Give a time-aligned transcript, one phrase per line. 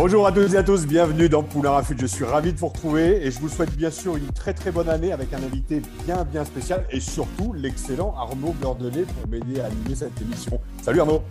[0.00, 1.96] Bonjour à toutes et à tous, bienvenue dans Poulain Rafut.
[2.00, 4.70] Je suis ravi de vous retrouver et je vous souhaite bien sûr une très très
[4.70, 9.60] bonne année avec un invité bien bien spécial et surtout l'excellent Arnaud Beurdelet pour m'aider
[9.60, 10.60] à animer cette émission.
[10.82, 11.24] Salut Arnaud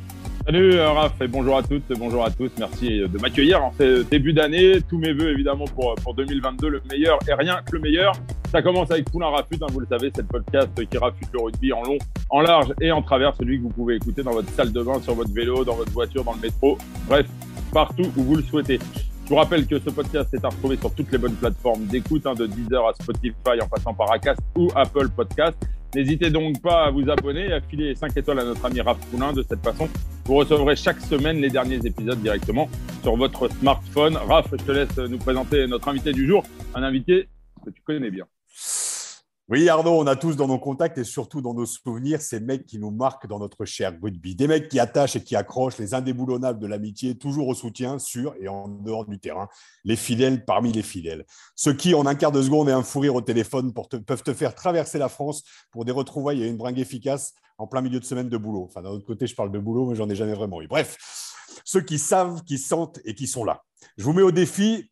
[0.45, 2.52] Salut euh, Raph et bonjour à toutes, bonjour à tous.
[2.59, 4.81] Merci de m'accueillir en ce début d'année.
[4.89, 8.11] Tous mes voeux évidemment pour, pour 2022, le meilleur et rien que le meilleur.
[8.52, 11.39] Ça commence avec Poulain Rafut, hein, vous le savez, c'est le podcast qui rafute le
[11.39, 11.97] rugby en long,
[12.30, 15.02] en large et en travers, celui que vous pouvez écouter dans votre salle de bain,
[15.02, 16.77] sur votre vélo, dans votre voiture, dans le métro.
[17.08, 17.25] Bref,
[17.78, 18.80] partout où vous le souhaitez.
[19.25, 22.25] Je vous rappelle que ce podcast est à retrouver sur toutes les bonnes plateformes d'écoute,
[22.25, 25.56] hein, de Deezer à Spotify en passant par Acast ou Apple Podcast.
[25.94, 28.98] N'hésitez donc pas à vous abonner et à filer 5 étoiles à notre ami Raph
[29.11, 29.31] Poulain.
[29.31, 29.88] De cette façon,
[30.25, 32.67] vous recevrez chaque semaine les derniers épisodes directement
[33.03, 34.17] sur votre smartphone.
[34.17, 37.30] Raph, je te laisse nous présenter notre invité du jour, un invité
[37.64, 38.25] que tu connais bien.
[39.50, 42.66] Oui Arnaud, on a tous dans nos contacts et surtout dans nos souvenirs ces mecs
[42.66, 44.36] qui nous marquent dans notre cher rugby.
[44.36, 48.36] Des mecs qui attachent et qui accrochent, les indéboulonnables de l'amitié, toujours au soutien, sur
[48.42, 49.48] et en dehors du terrain.
[49.86, 51.26] Les fidèles parmi les fidèles.
[51.56, 54.34] Ceux qui, en un quart de seconde et un fou rire au téléphone, peuvent te
[54.34, 58.06] faire traverser la France pour des retrouvailles et une bringue efficace en plein milieu de
[58.06, 58.66] semaine de boulot.
[58.66, 60.67] Enfin, d'un autre côté, je parle de boulot, mais j'en ai jamais vraiment eu.
[60.67, 60.98] Bref,
[61.64, 63.64] ceux qui savent, qui sentent et qui sont là.
[63.95, 64.92] Je vous mets au défi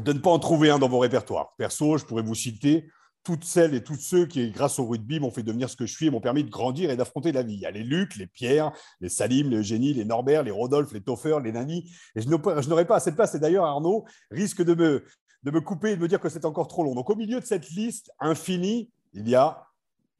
[0.00, 1.54] de ne pas en trouver un dans vos répertoires.
[1.58, 2.86] Perso, je pourrais vous citer
[3.26, 5.92] toutes celles et tous ceux qui, grâce au rugby, m'ont fait devenir ce que je
[5.92, 7.54] suis et m'ont permis de grandir et d'affronter la vie.
[7.54, 10.92] Il y a les Luc, les Pierre, les Salim, les Eugénie, les Norbert, les Rodolphe,
[10.92, 11.90] les Toffer, les Nani.
[12.14, 13.34] Et je n'aurais pas à cette place.
[13.34, 15.04] Et d'ailleurs, Arnaud risque de me,
[15.42, 16.94] de me couper et de me dire que c'est encore trop long.
[16.94, 19.66] Donc, au milieu de cette liste infinie, il y a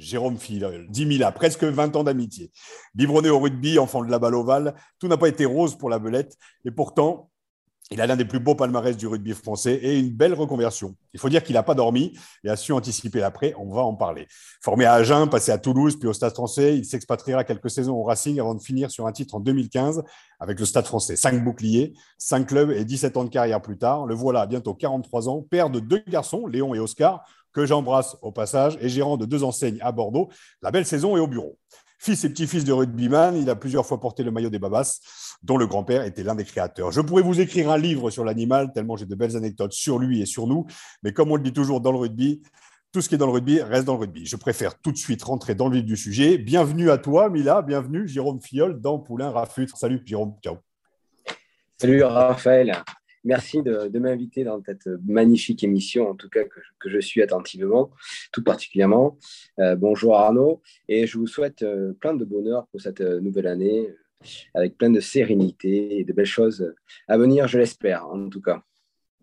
[0.00, 2.50] Jérôme Filleul, 10 000 ans, presque 20 ans d'amitié.
[2.96, 6.00] Biberonné au rugby, enfant de la balle ovale, tout n'a pas été rose pour la
[6.00, 6.36] belette.
[6.64, 7.30] Et pourtant,
[7.92, 10.96] il a l'un des plus beaux palmarès du rugby français et une belle reconversion.
[11.14, 13.54] Il faut dire qu'il n'a pas dormi et a su anticiper l'après.
[13.58, 14.26] On va en parler.
[14.60, 18.02] Formé à Agen, passé à Toulouse, puis au Stade français, il s'expatriera quelques saisons au
[18.02, 20.02] Racing avant de finir sur un titre en 2015
[20.40, 21.14] avec le Stade français.
[21.14, 24.06] Cinq boucliers, cinq clubs et 17 ans de carrière plus tard.
[24.06, 28.32] Le voilà bientôt 43 ans, père de deux garçons, Léon et Oscar, que j'embrasse au
[28.32, 30.28] passage, et gérant de deux enseignes à Bordeaux.
[30.60, 31.56] La belle saison est au bureau.
[31.98, 35.00] Fils et petit-fils de rugbyman, il a plusieurs fois porté le maillot des Babas,
[35.42, 36.92] dont le grand-père était l'un des créateurs.
[36.92, 40.20] Je pourrais vous écrire un livre sur l'animal, tellement j'ai de belles anecdotes sur lui
[40.20, 40.66] et sur nous,
[41.02, 42.42] mais comme on le dit toujours dans le rugby,
[42.92, 44.24] tout ce qui est dans le rugby reste dans le rugby.
[44.24, 46.38] Je préfère tout de suite rentrer dans le vif du sujet.
[46.38, 49.68] Bienvenue à toi, Mila, bienvenue, Jérôme Filleul, dans Poulain Rafut.
[49.74, 50.56] Salut, Jérôme, ciao.
[51.78, 52.82] Salut Raphaël,
[53.26, 57.90] merci de, m'inviter dans cette magnifique émission, en tout cas que, je suis attentivement,
[58.32, 59.18] tout particulièrement.
[59.58, 63.48] Euh, bonjour Arnaud, et je vous souhaite euh, plein de bonheur pour cette euh, nouvelle
[63.48, 63.88] année,
[64.54, 66.72] avec plein de sérénité et de belles choses
[67.08, 68.62] à venir, je l'espère en tout cas.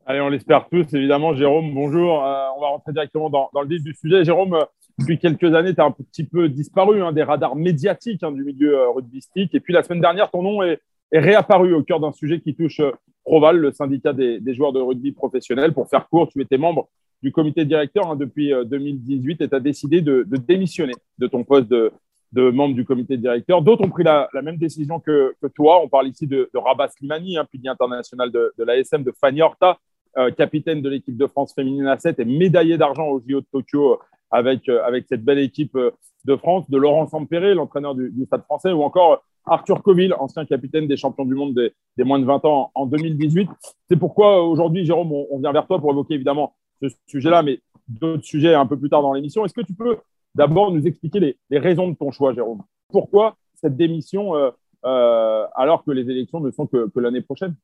[0.05, 1.33] Allez, on l'espère tous, évidemment.
[1.33, 2.15] Jérôme, bonjour.
[2.15, 4.25] On va rentrer directement dans, le vif du sujet.
[4.25, 4.57] Jérôme,
[4.99, 8.43] depuis quelques années, tu as un petit peu disparu hein, des radars médiatiques hein, du
[8.43, 9.55] milieu rugbystique.
[9.55, 10.81] Et puis la semaine dernière, ton nom est,
[11.13, 12.81] est réapparu au cœur d'un sujet qui touche
[13.23, 15.73] Proval, le syndicat des, joueurs de rugby professionnels.
[15.73, 16.89] Pour faire court, tu étais membre
[17.21, 21.43] du comité directeur hein, depuis euh, 2018 et tu as décidé de, démissionner de ton
[21.43, 21.91] poste de,
[22.33, 23.61] membre du comité directeur.
[23.61, 25.81] D'autres ont pris la, même décision que, toi.
[25.83, 29.77] On parle ici de, de Rabat Slimani, hein, pilier international de, l'ASM, de Fanny Horta,
[30.17, 33.45] euh, capitaine de l'équipe de France féminine à 7 et médaillé d'argent au JO de
[33.51, 33.99] Tokyo
[34.33, 35.91] avec, euh, avec cette belle équipe euh,
[36.25, 40.87] de France, de Laurent Sampéré, l'entraîneur du, Stade français, ou encore Arthur Coville, ancien capitaine
[40.87, 43.49] des champions du monde des, moins de 20 ans en 2018.
[43.89, 48.23] C'est pourquoi aujourd'hui, Jérôme, on, vient vers toi pour évoquer évidemment ce sujet-là, mais d'autres
[48.23, 49.45] sujets un peu plus tard dans l'émission.
[49.45, 49.97] Est-ce que tu peux
[50.35, 52.63] d'abord nous expliquer les, raisons de ton choix, Jérôme?
[52.89, 54.51] Pourquoi cette démission euh,
[54.85, 57.55] euh, alors que les élections ne sont que l'année prochaine?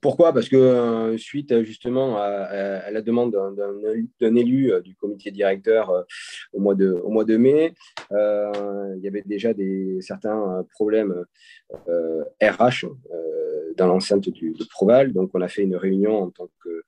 [0.00, 0.32] Pourquoi?
[0.32, 3.36] Parce que euh, suite justement à, la demande
[4.20, 6.02] d'un élu euh, du comité directeur euh,
[6.52, 7.74] au, mois de, au mois de mai,
[8.12, 11.24] euh, il y avait déjà des, certains problèmes
[12.42, 12.86] RH
[13.76, 15.12] dans l'enceinte de Proval.
[15.12, 16.82] Donc on a fait une réunion en tant que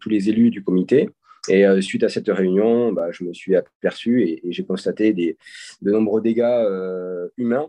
[0.00, 1.10] tous les élus du comité.
[1.48, 5.38] Et euh, suite à cette réunion, bah, je me suis aperçu et, j'ai constaté des,
[5.82, 7.68] de nombreux dégâts euh, humains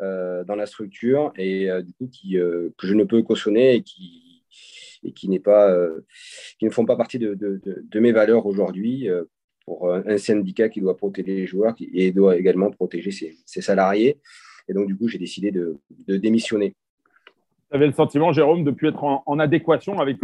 [0.00, 4.42] euh, dans la structure et du coup qui, que je ne peux cautionner et qui,
[5.04, 5.76] et qui, pas,
[6.58, 9.08] qui ne font pas partie de, de, mes valeurs aujourd'hui
[9.64, 14.18] pour un syndicat qui doit protéger les joueurs et doit également protéger ses, salariés.
[14.68, 16.74] Et donc, du coup, j'ai décidé de, démissionner.
[17.70, 20.18] Tu avais le sentiment, Jérôme, de pu être en, adéquation avec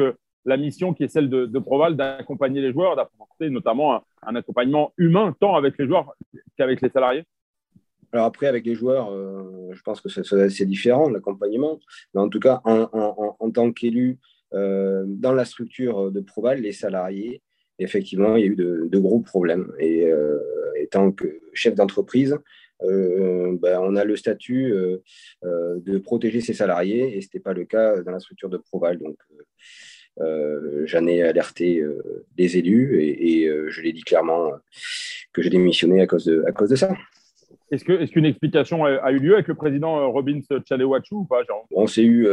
[0.47, 5.35] la mission qui est celle de, Proval d'accompagner les joueurs, d'apporter notamment un, accompagnement humain,
[5.39, 6.15] tant avec les joueurs
[6.57, 7.25] qu'avec les salariés
[8.13, 11.81] alors après, avec les joueurs, euh, je pense que c'est différent, l'accompagnement.
[12.15, 14.19] Mais en tout cas, en, tant qu'élu
[14.55, 17.43] euh, dans la structure de Proval, les salariés,
[17.79, 19.71] effectivement, il y a eu de, gros problèmes.
[19.81, 20.39] Et euh,
[20.77, 22.39] étant que chef d'entreprise,
[22.81, 24.73] ben, on a le statut
[25.43, 28.99] de protéger ses salariés et ce n'était pas le cas dans la structure de Proval.
[28.99, 29.43] Donc, euh,
[30.87, 34.53] j'en ai alerté euh, les élus et, euh, je l'ai dit clairement
[35.33, 36.95] que j'ai démissionné à cause de, à cause de ça.
[37.71, 41.43] Est-ce qu'une explication a, eu lieu avec le président Robins Chalewachu ou pas
[41.73, 42.29] On s'est eu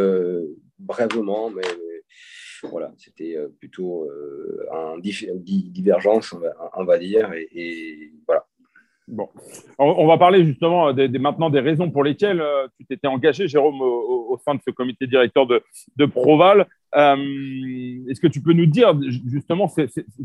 [0.77, 1.63] brèvement, mais,
[2.62, 4.07] voilà, c'était plutôt
[4.71, 6.36] en divergence,
[6.75, 8.45] on va, dire, et voilà.
[9.13, 9.30] Bon,
[9.77, 14.39] on va parler justement maintenant des raisons pour lesquelles euh, tu t'étais engagé, Jérôme, au,
[14.44, 16.65] sein de ce comité directeur de, Proval.
[16.95, 17.15] Euh,
[18.10, 19.71] est-ce que tu peux nous dire justement,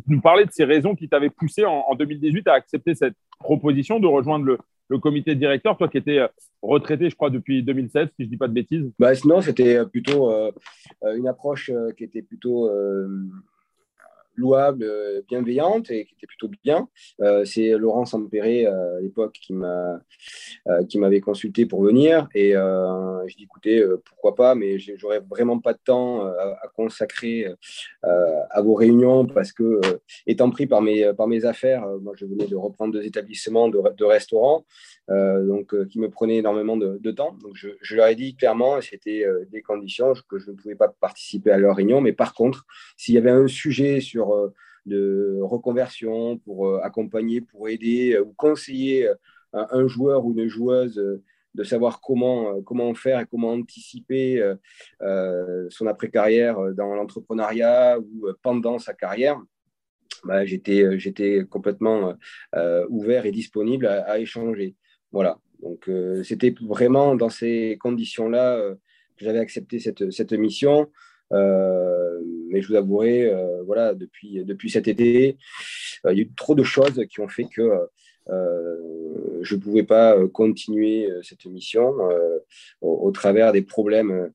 [0.07, 4.07] nous parler de ces raisons qui t'avaient poussé en, 2018 à accepter cette proposition de
[4.07, 4.57] rejoindre
[4.89, 6.29] le, comité directeur, toi qui étais euh,
[6.63, 8.91] retraité, je crois, depuis 2007, si je ne dis pas de bêtises?
[8.99, 10.31] Bah, Sinon, c'était plutôt
[11.03, 12.71] une approche qui était plutôt
[14.39, 16.89] louable, euh, bienveillante et qui était plutôt bien.
[17.21, 20.01] Euh, c'est Laurent Sampéré euh, à l'époque qui m'a
[20.89, 25.73] qui m'avait consulté pour venir et je dis écoutez pourquoi pas mais j'aurais vraiment pas
[25.73, 27.47] de temps à, consacrer
[28.03, 29.81] à vos réunions parce que
[30.27, 33.81] étant pris par mes par mes affaires, moi je venais de reprendre deux établissements de,
[33.97, 34.65] de restaurants
[35.09, 37.37] donc qui me prenaient énormément de, temps.
[37.43, 40.89] Donc je, je, leur ai dit clairement c'était des conditions que je ne pouvais pas
[40.89, 44.49] participer à leurs réunions mais par contre s'il y avait un sujet sur euh,
[44.87, 49.11] de reconversion, pour euh, accompagner, pour aider euh, ou conseiller
[49.53, 51.03] un joueur ou une joueuse
[51.55, 54.45] de savoir comment, comment faire et comment anticiper
[55.71, 59.41] son après-carrière dans l'entrepreneuriat ou pendant sa carrière,
[60.25, 62.15] bah, j'étais, complètement
[62.91, 64.77] ouvert et disponible à, échanger.
[65.13, 65.39] Voilà.
[65.63, 65.91] Donc,
[66.25, 68.75] c'était vraiment dans ces conditions-là
[69.17, 70.91] que j'avais accepté cette, cette mission.
[71.33, 72.21] Euh,
[72.51, 75.37] mais je vous avouerai, euh, voilà, depuis, depuis cet été,
[76.07, 77.71] euh, il y a eu trop de choses qui ont fait que
[79.41, 81.95] je ne pouvais pas continuer cette mission
[82.83, 84.31] au, travers des problèmes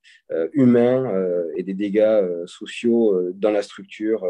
[0.54, 1.14] humains
[1.56, 4.26] et des dégâts sociaux dans la structure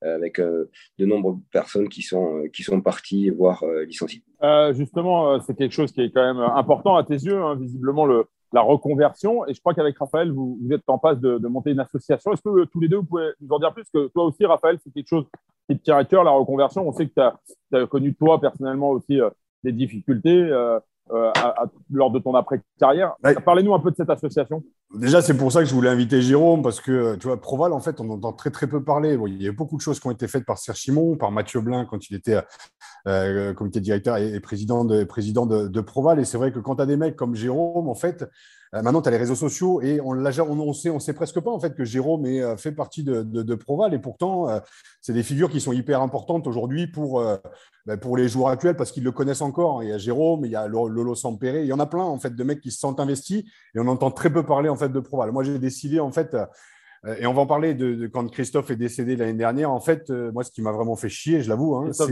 [0.00, 4.24] avec de nombreuses personnes qui sont, qui sont parties, voire licenciées.
[4.72, 7.40] justement, c'est quelque chose qui est quand même important à tes yeux.
[7.40, 9.46] Hein, visiblement, le, la reconversion.
[9.46, 12.32] Et je crois qu'avec Raphaël, vous, êtes en passe de, monter une association.
[12.32, 13.84] Est-ce que euh, tous les deux, vous pouvez nous en dire plus?
[13.92, 15.26] Que toi aussi, Raphaël, c'est quelque chose
[15.68, 16.86] qui te tient à cœur, la reconversion.
[16.86, 19.30] On sait que tu as, connu toi personnellement aussi euh,
[19.62, 20.78] des difficultés euh,
[21.90, 23.14] lors de ton après-carrière.
[23.44, 24.62] Parlez-nous un peu de cette association.
[24.94, 27.80] Déjà, c'est pour ça que je voulais inviter Jérôme, parce que tu vois, Proval, en
[27.80, 29.16] fait, on entend très très peu parler.
[29.26, 31.60] il y a beaucoup de choses qui ont été faites par Serge Simon, par Mathieu
[31.60, 32.40] Blin quand il était
[33.54, 36.18] comité directeur et, président de, Proval.
[36.18, 38.24] Et c'est vrai que quand tu as des mecs comme Jérôme, en fait,
[38.74, 41.40] euh, maintenant, tu as les réseaux sociaux et on ne on, sait, on sait presque
[41.40, 44.60] pas en fait que Jérôme est, euh, fait partie de, Proval et pourtant, euh,
[45.00, 47.22] c'est des figures qui sont hyper importantes aujourd'hui pour,
[47.86, 49.82] ben, pour les joueurs actuels parce qu'ils le connaissent encore.
[49.82, 52.18] Il y a Jérôme, il y a Lolo Sampéré, il y en a plein en
[52.18, 53.44] fait de mecs qui se sentent investis
[53.74, 55.32] et on entend très peu parler en fait de Proval.
[55.32, 56.36] Moi, j'ai décidé en fait
[57.06, 59.70] euh, et on va en parler de, quand Christophe est décédé l'année dernière.
[59.70, 62.02] En fait, euh, moi, ce qui m'a vraiment fait chier, je l'avoue, hein, c'est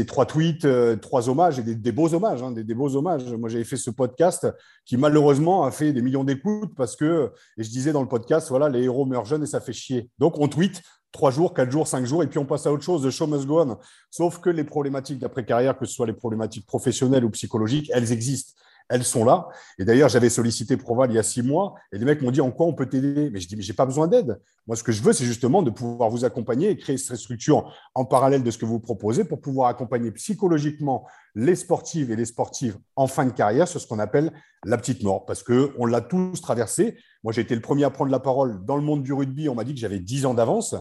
[0.00, 0.66] euh, trois tweets,
[1.00, 3.24] trois hommages et des, beaux hommages, hein, des, beaux hommages.
[3.34, 4.46] Moi, j'avais fait ce podcast
[4.84, 8.48] qui malheureusement a fait des millions d'écoutes parce que, et je disais dans le podcast,
[8.48, 10.08] voilà, les héros meurent jeunes et ça fait chier.
[10.18, 12.84] Donc, on tweet trois jours, quatre jours, cinq jours, et puis on passe à autre
[12.84, 13.02] chose.
[13.02, 13.76] The show must go on.
[14.10, 18.54] Sauf que les problématiques d'après-carrière, que ce soit les problématiques professionnelles ou psychologiques, elles existent
[18.88, 19.48] elles sont là.
[19.78, 22.40] Et d'ailleurs, j'avais sollicité Proval il y a six mois et les mecs m'ont dit
[22.40, 23.30] en quoi on peut t'aider?
[23.30, 24.40] Mais je dis, mais j'ai pas besoin d'aide.
[24.66, 27.74] Moi, ce que je veux, c'est justement de pouvoir vous accompagner et créer cette structure
[27.94, 32.26] en parallèle de ce que vous proposez pour pouvoir accompagner psychologiquement les sportives et les
[32.26, 34.32] sportives en fin de carrière sur ce qu'on appelle
[34.64, 35.24] la petite mort.
[35.26, 36.96] Parce qu'on l'a tous traversé.
[37.24, 39.48] Moi, j'ai été le premier à prendre la parole dans le monde du rugby.
[39.48, 40.74] On m'a dit que j'avais dix ans d'avance,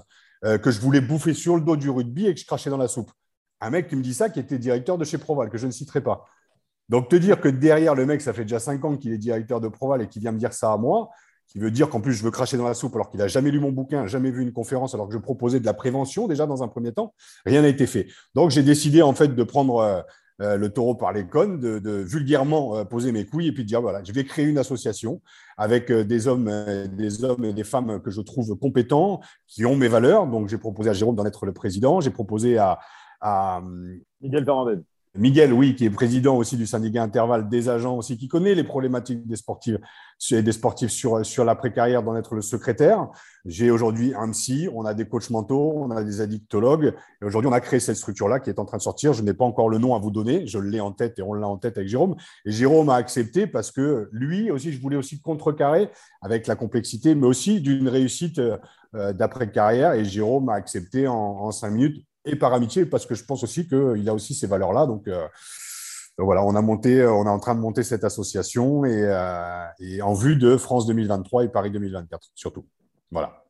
[0.45, 2.77] euh, que je voulais bouffer sur le dos du rugby et que je crachais dans
[2.77, 3.11] la soupe.
[3.61, 5.71] Un mec qui me dit ça, qui était directeur de chez Proval, que je ne
[5.71, 6.25] citerai pas.
[6.91, 9.61] Donc, te dire que derrière le mec, ça fait déjà cinq ans qu'il est directeur
[9.61, 11.09] de Proval et qu'il vient me dire ça à moi,
[11.47, 13.49] qui veut dire qu'en plus, je veux cracher dans la soupe alors qu'il n'a jamais
[13.49, 16.45] lu mon bouquin, jamais vu une conférence, alors que je proposais de la prévention déjà
[16.45, 17.13] dans un premier temps,
[17.45, 18.07] rien n'a été fait.
[18.35, 20.03] Donc, j'ai décidé en fait de prendre,
[20.41, 23.79] euh, le taureau par les cônes, de, vulgairement poser mes couilles et puis de dire
[23.79, 25.21] voilà, je vais créer une association
[25.55, 26.51] avec des hommes,
[26.97, 30.25] des hommes et des femmes que je trouve compétents, qui ont mes valeurs.
[30.27, 32.01] Donc j'ai proposé à Jérôme d'en être le président.
[32.01, 32.79] J'ai proposé à,
[33.21, 33.61] à
[34.19, 34.81] Miguel Fernandez.
[35.17, 38.63] Miguel, oui, qui est président aussi du syndicat intervalle des agents aussi, qui connaît les
[38.63, 39.75] problématiques des sportifs,
[40.31, 43.09] des sportifs sur, sur la précarrière d'en être le secrétaire.
[43.43, 46.93] J'ai aujourd'hui un psy, on a des coachs mentaux, on a des addictologues.
[47.21, 49.11] Et aujourd'hui, on a créé cette structure-là qui est en train de sortir.
[49.11, 50.47] Je n'ai pas encore le nom à vous donner.
[50.47, 52.15] Je l'ai en tête et on l'a en tête avec Jérôme.
[52.45, 55.89] Et Jérôme a accepté parce que lui aussi, je voulais aussi contrecarrer
[56.21, 59.91] avec la complexité, mais aussi d'une réussite euh, d'après-carrière.
[59.93, 63.67] Et Jérôme a accepté en cinq minutes et par amitié, parce que je pense aussi
[63.67, 64.85] qu'il a aussi ces valeurs-là.
[64.85, 65.27] Donc, euh,
[66.17, 70.01] voilà, on a monté, on est en train de monter cette association et, euh, et,
[70.01, 72.65] en vue de France 2023 et Paris 2024, surtout.
[73.11, 73.43] Voilà.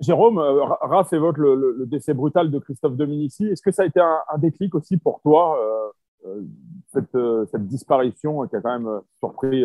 [0.00, 3.46] Jérôme, euh, Raph évoque le, décès brutal de Christophe Dominici.
[3.46, 5.58] Est-ce que ça a été un, déclic aussi pour toi,
[6.92, 7.16] cette,
[7.50, 9.64] cette, disparition qui a quand même surpris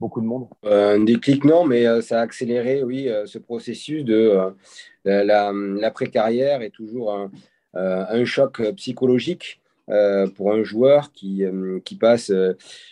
[0.00, 0.48] beaucoup de monde?
[0.64, 4.52] Un déclic, non, mais ça a accéléré, oui, ce processus de
[5.04, 7.28] l'après-carrière est toujours un, euh,
[7.78, 12.30] un choc psychologique euh, pour un joueur qui, euh, qui, passe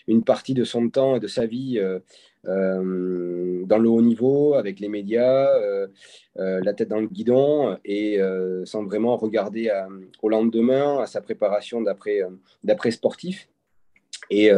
[0.09, 1.81] une partie de son temps et de sa vie
[2.45, 5.49] dans le haut niveau, avec les médias,
[6.37, 8.21] la tête dans le guidon, et
[8.65, 9.73] sans vraiment regarder
[10.23, 13.49] au lendemain, à sa préparation d'après sportif.
[14.31, 14.51] Et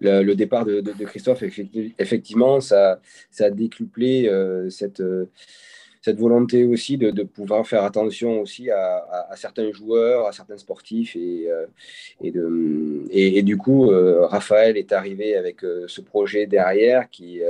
[0.00, 1.42] le, départ de, Christophe,
[1.98, 4.30] effectivement, ça, ça a décuplé
[4.68, 5.02] cette
[6.04, 11.16] cette volonté aussi de, pouvoir faire attention aussi à, certains joueurs, à certains sportifs.
[11.16, 11.64] Et, euh,
[12.20, 17.40] et, de, et, du coup, euh, Raphaël est arrivé avec euh, ce projet derrière qui,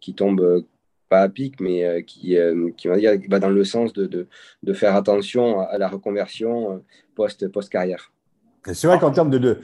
[0.00, 0.66] qui tombe
[1.08, 2.36] pas à pic, mais qui,
[2.76, 4.26] qui va, dire, va dans le sens de,
[4.62, 8.12] de, faire attention à la reconversion post-carrière.
[8.66, 9.60] c'est vrai qu'en termes de,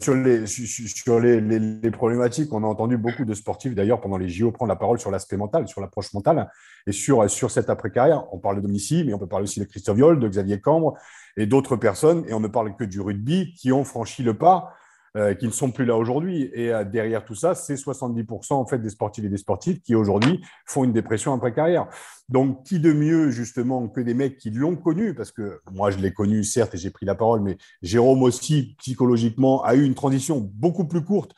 [0.00, 4.28] sur, les, sur les, les, problématiques, on a entendu beaucoup de sportifs d'ailleurs pendant les
[4.28, 6.50] JO prendre la parole sur l'aspect mental, sur l'approche mentale
[6.86, 8.24] et sur, sur cette après-carrière.
[8.32, 10.94] On parle de Dominici, mais on peut parler aussi de Christophe Viol, de Xavier Cambre
[11.38, 12.24] et d'autres personnes.
[12.28, 14.74] Et on ne parle que du rugby qui ont franchi le pas
[15.16, 16.50] euh, qui ne sont plus là aujourd'hui.
[16.54, 19.96] Et euh, derrière tout ça, c'est 70% en fait des sportifs et des sportifs qui
[19.96, 21.88] aujourd'hui font une dépression après carrière.
[22.28, 25.98] Donc, qui de mieux justement que des mecs qui l'ont connu, parce que moi je
[25.98, 29.96] l'ai connu certes et j'ai pris la parole, mais Jérôme aussi psychologiquement a eu une
[29.96, 31.34] transition beaucoup plus courte,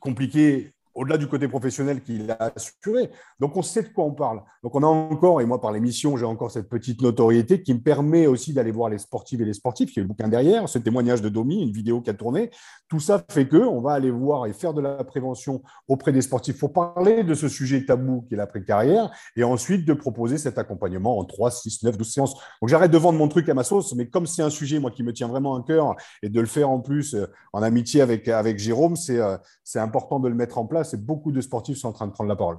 [0.00, 3.10] compliquée au-delà du côté professionnel qu'il a assuré.
[3.38, 4.42] Donc, on sait de quoi on parle.
[4.64, 7.80] Donc, on a encore, et moi, par l'émission, j'ai encore cette petite notoriété qui me
[7.80, 9.94] permet aussi d'aller voir les sportifs et les sportifs.
[9.94, 12.50] Il y a le bouquin derrière, ce témoignage de Domi, une vidéo qui a tourné.
[12.88, 16.22] Tout ça fait que on va aller voir et faire de la prévention auprès des
[16.22, 20.58] sportifs pour parler de ce sujet tabou qui est l'après-carrière et ensuite de proposer cet
[20.58, 22.34] accompagnement en 3, 6, 9, 12 séances.
[22.60, 24.90] Donc, j'arrête de vendre mon truc à ma sauce, mais comme c'est un sujet, moi,
[24.90, 28.00] qui me tient vraiment à cœur et de le faire en plus euh, en amitié
[28.00, 31.78] avec, avec Jérôme, euh, c'est important de le mettre en place et beaucoup de sportifs
[31.78, 32.58] sont en train de prendre la parole.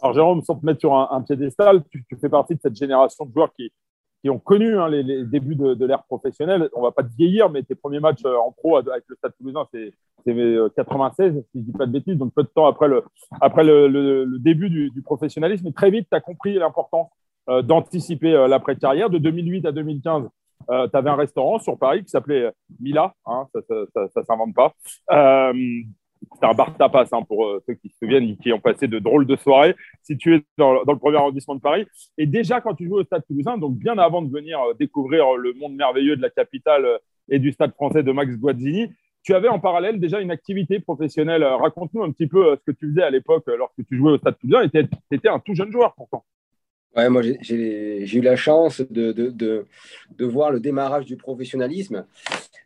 [0.00, 3.32] Alors, Jérôme, sans te mettre sur un, piédestal, tu, fais partie de cette génération de
[3.32, 3.70] joueurs qui,
[4.28, 6.68] ont connu hein, les, débuts de, l'ère professionnelle.
[6.74, 9.32] On va pas te vieillir, mais tes premiers matchs euh, en pro avec le Stade
[9.38, 9.92] Toulousain, c'est
[10.26, 15.02] 96, si je dis pas de bêtises, donc peu de temps après le, début du,
[15.02, 15.66] professionnalisme.
[15.68, 17.08] Et très vite, tu as compris l'importance
[17.48, 19.08] euh, d'anticiper euh, l'après-carrière.
[19.08, 20.28] De 2008 à 2015,
[20.68, 23.60] tu avais un restaurant sur Paris qui s'appelait Mila, hein, ça
[24.18, 24.74] ne s'invente pas.
[26.32, 28.98] C'était un bar tapas hein, pour euh, ceux qui se souviennent, qui ont passé de
[28.98, 31.86] drôles de soirées, situé dans, le premier arrondissement de Paris.
[32.16, 35.34] Et déjà, quand tu jouais au Stade Toulousain, donc bien avant de venir euh, découvrir
[35.34, 38.88] le monde merveilleux de la capitale euh, et du Stade français de Max Guazzini,
[39.22, 41.44] tu avais en parallèle déjà une activité professionnelle.
[41.44, 44.38] Raconte-nous un petit peu ce que tu faisais à l'époque lorsque tu jouais au Stade
[44.38, 44.62] Toulousain.
[44.62, 46.24] Et tu étais un tout jeune joueur pourtant.
[46.96, 49.66] Ouais, moi, j'ai eu la chance de,
[50.20, 52.04] voir le démarrage du professionnalisme,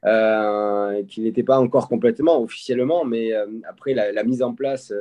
[0.04, 4.92] euh, qui n'était pas encore complètement officiellement, mais euh, après la, mise en place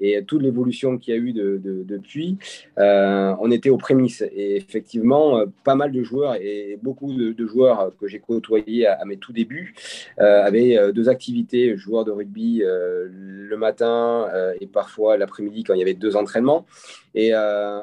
[0.00, 2.38] et toute l'évolution qu'il y a eu de, depuis,
[2.78, 4.24] euh, on était aux prémices.
[4.32, 9.04] Et effectivement, euh, pas mal de joueurs et beaucoup de, joueurs que j'ai côtoyés à,
[9.04, 9.74] mes tout débuts
[10.20, 14.28] euh, avaient deux activités, joueurs de rugby le matin
[14.60, 16.66] et parfois l'après-midi quand il y avait deux entraînements,
[17.14, 17.32] et,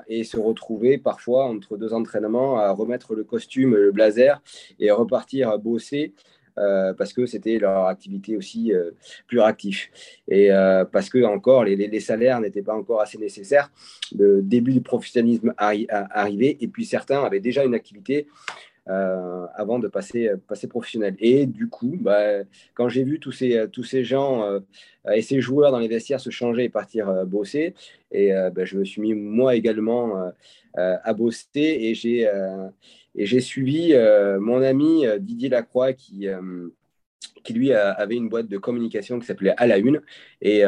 [0.08, 4.42] et se retrouver parfois entre deux entraînements à remettre le costume, le blazer
[4.80, 6.14] et repartir bosser.
[6.58, 8.92] Euh, parce que c'était leur activité aussi euh,
[9.28, 9.80] plus active.
[10.28, 13.72] Et euh, parce que encore, les, salaires n'étaient pas encore assez nécessaires.
[14.18, 18.28] Le début du professionnalisme arrivait et puis certains avaient déjà une activité
[18.90, 20.32] avant de passer,
[20.70, 21.16] professionnel.
[21.20, 24.62] Et du coup, bah, quand j'ai vu tous ces, tous ces gens
[25.14, 27.74] et ces joueurs dans les vestiaires se changer et partir bosser,
[28.14, 30.32] et bah, je me suis mis moi également
[30.76, 32.30] à bosser et j'ai
[33.18, 36.70] et j'ai suivi euh, mon ami euh, Didier Lacroix qui, euh,
[37.44, 40.02] qui lui avait une boîte de communication qui s'appelait À la Une.
[40.42, 40.64] Et,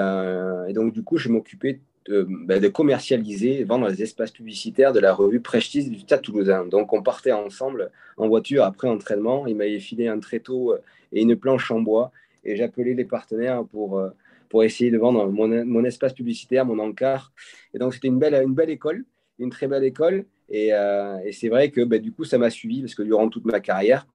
[0.73, 5.41] donc, du coup, je m'occupais bah, de, commercialiser, vendre les espaces publicitaires de la revue
[5.41, 6.65] Prestige du Stade Toulousain.
[6.65, 9.45] Donc on partait ensemble en voiture après entraînement.
[9.45, 10.73] Il m'avait filé un tréteau
[11.11, 12.11] et une planche en bois
[12.45, 14.01] et j'appelais les partenaires pour,
[14.47, 17.31] pour essayer de vendre mon, mon espace publicitaire, mon encart.
[17.73, 19.03] Et donc c'était une belle, une belle école,
[19.37, 20.25] une très belle école.
[20.49, 23.29] Et, euh, et c'est vrai que bah, du coup, ça m'a suivi parce que durant
[23.29, 24.07] toute ma carrière,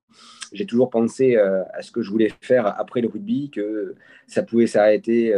[0.53, 3.97] j'ai toujours pensé à ce que je voulais faire après le rugby, que
[4.29, 5.35] ça pouvait s'arrêter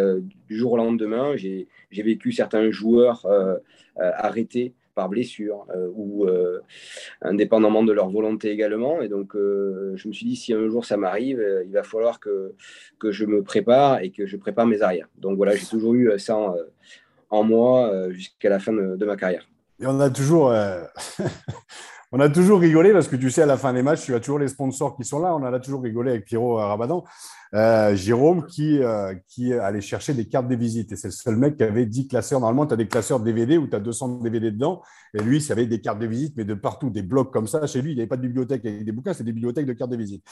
[0.46, 1.34] du jour au lendemain.
[1.36, 1.66] J'ai
[2.02, 3.56] vécu certains joueurs euh,
[3.98, 6.26] euh, arrêtés par blessure euh, ou
[7.22, 9.02] indépendamment de leur volonté également.
[9.02, 12.54] Et donc, je me suis dit, si un jour ça m'arrive, il va falloir que
[13.02, 15.08] je me prépare et que je prépare mes arrières.
[15.18, 16.54] Donc voilà, j'ai toujours eu ça
[17.30, 19.46] en, moi jusqu'à la fin de, ma carrière.
[19.80, 20.52] Et on a toujours,
[22.12, 24.21] on a toujours rigolé parce que tu sais, à la fin des matchs, tu as
[24.21, 25.35] toujours les sponsors qui sont là.
[25.35, 27.04] On a toujours rigolé avec Pierrot Rabadan.
[27.54, 30.92] Euh, Jérôme qui, euh, qui allait chercher des cartes des visites.
[30.92, 32.40] Et c'est le seul mec qui avait 10 classeurs.
[32.40, 34.83] Normalement, tu as des classeurs DVD où tu as 200 DVD dedans.
[35.14, 37.66] Et lui, il avait des cartes de visite, mais de partout, des blocs comme ça.
[37.66, 39.90] Chez lui, il n'avait pas de bibliothèque avec des bouquins, c'est des bibliothèques de cartes
[39.90, 40.25] de visite.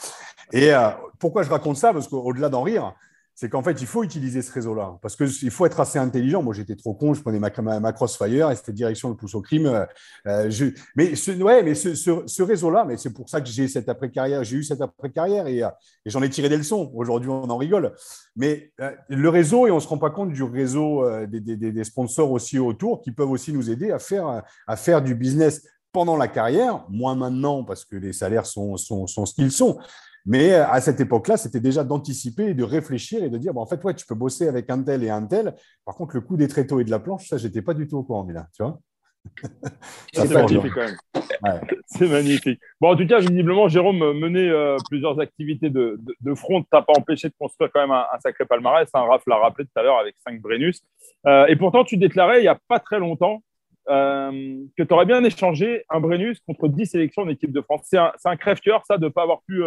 [0.51, 1.93] Et euh, pourquoi je raconte ça?
[1.93, 2.93] Parce qu'au-delà d'en rire,
[3.35, 4.97] c'est qu'en fait, il faut utiliser ce réseau-là.
[5.01, 6.41] Parce qu'il faut être assez intelligent.
[6.41, 9.65] Moi, j'étais trop con, je prenais ma, Crossfire et c'était direction le pouce au crime.
[9.65, 9.85] Euh,
[10.25, 14.45] euh, mais ce, ouais, mais ce, réseau-là, mais c'est pour ça que j'ai cette après-carrière,
[14.45, 15.69] j'ai eu cette après-carrière et, euh,
[16.05, 16.89] j'en ai tiré des leçons.
[16.95, 17.93] Aujourd'hui, on en rigole.
[18.37, 18.71] Mais
[19.09, 23.01] le réseau, et on ne se rend pas compte du réseau des, sponsors aussi autour
[23.01, 25.61] qui peuvent aussi nous aider à faire, à faire du business
[25.91, 29.77] pendant la carrière, moins maintenant parce que les salaires sont, sont, sont ce qu'ils sont.
[30.25, 33.61] Mais euh, à cette époque-là, c'était déjà d'anticiper et de réfléchir et de dire, bon,
[33.61, 35.55] en fait, ouais, tu peux bosser avec un tel et un tel.
[35.85, 37.97] Par contre, le coup des tréteaux et de la planche, ça, j'étais pas du tout
[37.97, 38.79] au courant, là, tu vois.
[40.13, 41.61] C'est magnifique quand même.
[41.85, 42.59] C'est magnifique.
[42.79, 46.61] Bon, en tout cas, visiblement, Jérôme menait euh, plusieurs activités de, de, front.
[46.61, 48.87] Tu pas empêché de construire quand même un, sacré palmarès.
[48.93, 49.05] Un hein.
[49.09, 50.81] Raph l'a rappelé tout à l'heure avec 5 Brennus.
[51.25, 53.41] Euh, et pourtant, tu déclarais il n'y a pas très longtemps
[53.87, 57.81] que tu aurais bien échangé un Brennus contre 10 sélections en équipe de France.
[57.83, 59.61] C'est un, un crève-cœur, ça, de ne pas avoir pu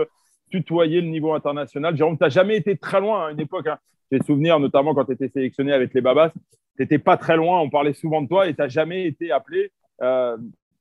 [0.48, 1.96] tutoyer le niveau international.
[1.96, 3.66] Jérôme, tu n'as jamais été très loin à une époque.
[3.66, 3.78] Hein.
[4.10, 7.61] J'ai souvenir, notamment quand tu étais sélectionné avec les Babas, tu n'étais pas très loin,
[7.61, 9.70] on parlait souvent de toi et tu n'as jamais été appelé.
[10.00, 10.37] Euh,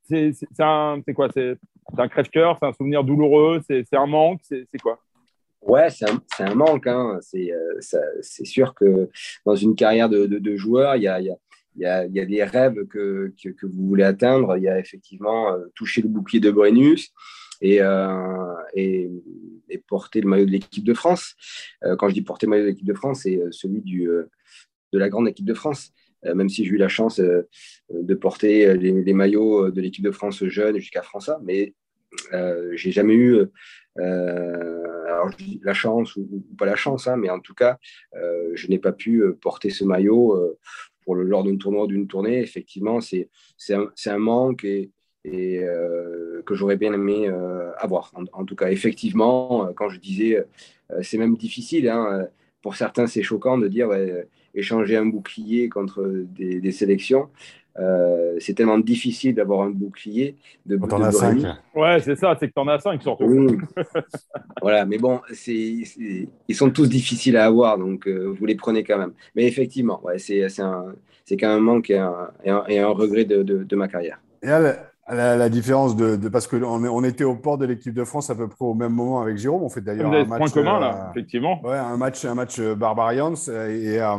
[0.08, 0.32] c'est
[1.14, 1.28] quoi?
[1.34, 1.56] C'est
[1.96, 4.98] un crève-cœur, c'est un souvenir douloureux, c'est un manque, c'est quoi?
[5.60, 6.86] Ouais, c'est un, un, manque.
[6.86, 7.18] Hein.
[7.34, 7.78] Euh,
[8.22, 9.10] c'est sûr que
[9.44, 11.30] dans une carrière de, joueur, il y a, a, y,
[11.84, 14.56] a, y a, des rêves que, que, que, vous voulez atteindre.
[14.56, 17.12] Il y a effectivement euh, toucher le bouclier de Brennus.
[17.64, 19.10] Euh, et,
[19.86, 21.34] porter le maillot de l'équipe de France.
[21.84, 24.06] Euh, quand je dis porter le maillot de l'équipe de France, c'est euh, celui du,
[24.92, 25.92] de la grande équipe de France.
[26.24, 30.78] même si j'ai eu la chance de porter les, maillots de l'équipe de France jeune
[30.78, 31.74] jusqu'à France A, mais
[32.32, 33.46] euh, j'ai jamais eu
[33.96, 37.78] la chance ou, pas la chance, hein, mais en tout cas,
[38.12, 40.56] je n'ai pas pu porter ce maillot
[41.04, 42.40] pour lors d'une tournée.
[42.40, 43.30] Effectivement, c'est
[43.70, 44.90] un, un, manque et,
[45.24, 48.12] et euh, que j'aurais bien aimé euh, avoir.
[48.32, 50.44] En, tout cas, effectivement, euh, quand je disais,
[51.02, 52.26] c'est même difficile, hein,
[52.62, 53.90] pour certains c'est choquant de dire
[54.54, 57.28] échanger un bouclier contre des, sélections.
[58.38, 61.42] c'est tellement difficile d'avoir un bouclier de Quand on a cinq.
[61.74, 63.58] Ouais, c'est ça, c'est que tu en as cinq surtout.
[64.62, 65.54] voilà, mais bon, c'est,
[66.48, 69.12] ils sont tous difficiles à avoir, donc vous les prenez quand même.
[69.36, 70.94] Mais effectivement, ouais, c'est, c'est, un,
[71.26, 72.30] c'est quand même un manque et un,
[72.66, 74.22] et un, regret de, de, ma carrière.
[74.42, 74.48] Et
[75.14, 78.48] la, différence de, parce que on, était au port de l'équipe de France à peu
[78.48, 79.62] près au même moment avec Jérôme.
[79.62, 81.60] On fait d'ailleurs un match commun là, euh, effectivement.
[81.64, 84.18] Ouais, un match, un match euh, Barbarians et, euh,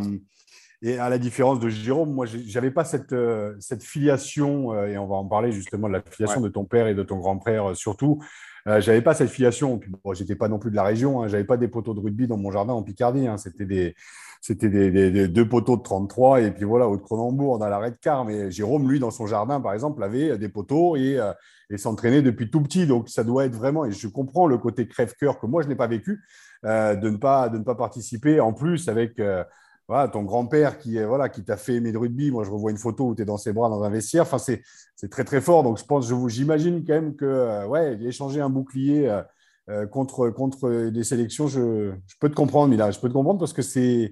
[0.82, 3.15] et à la différence de Jérôme, moi j'avais pas cette
[3.60, 6.95] cette filiation et on va en parler justement de la filiation de ton père et
[6.95, 8.19] de ton grand-père surtout.
[8.65, 9.78] j'avais pas cette filiation.
[9.78, 11.21] Puis bon, j'étais pas non plus de la région.
[11.21, 13.28] Hein, j'avais pas des poteaux de rugby dans mon jardin en Picardie.
[13.28, 13.93] Hein, C'était des
[14.41, 18.23] c'était des, deux poteaux de 33 et puis voilà, au Cronenbourg, dans l'arrêt de car.
[18.23, 21.34] Mais Jérôme, lui, dans son jardin, par exemple, avait des poteaux et, euh,
[21.69, 22.88] et s'entraînait depuis tout petit.
[22.88, 25.75] Donc, ça doit être vraiment, et je comprends le côté crève-cœur que moi, je n'ai
[25.75, 26.23] pas vécu,
[26.65, 28.39] euh, de, ne pas, de ne pas participer.
[28.39, 29.43] En plus, avec euh,
[29.88, 32.32] ton grand-père qui, voilà, qui t'a fait aimer le rugby.
[32.32, 34.23] Moi, je revois une photo où tu es dans ses bras dans un vestiaire.
[34.23, 34.63] Enfin, c'est
[35.10, 35.63] très, très fort.
[35.63, 39.21] Donc, je pense, j'imagine quand même que, ouais, échanger un bouclier
[39.69, 42.89] euh, contre, contre des sélections, je, peux te comprendre, Mila.
[42.91, 44.12] Je peux te comprendre parce que c'est.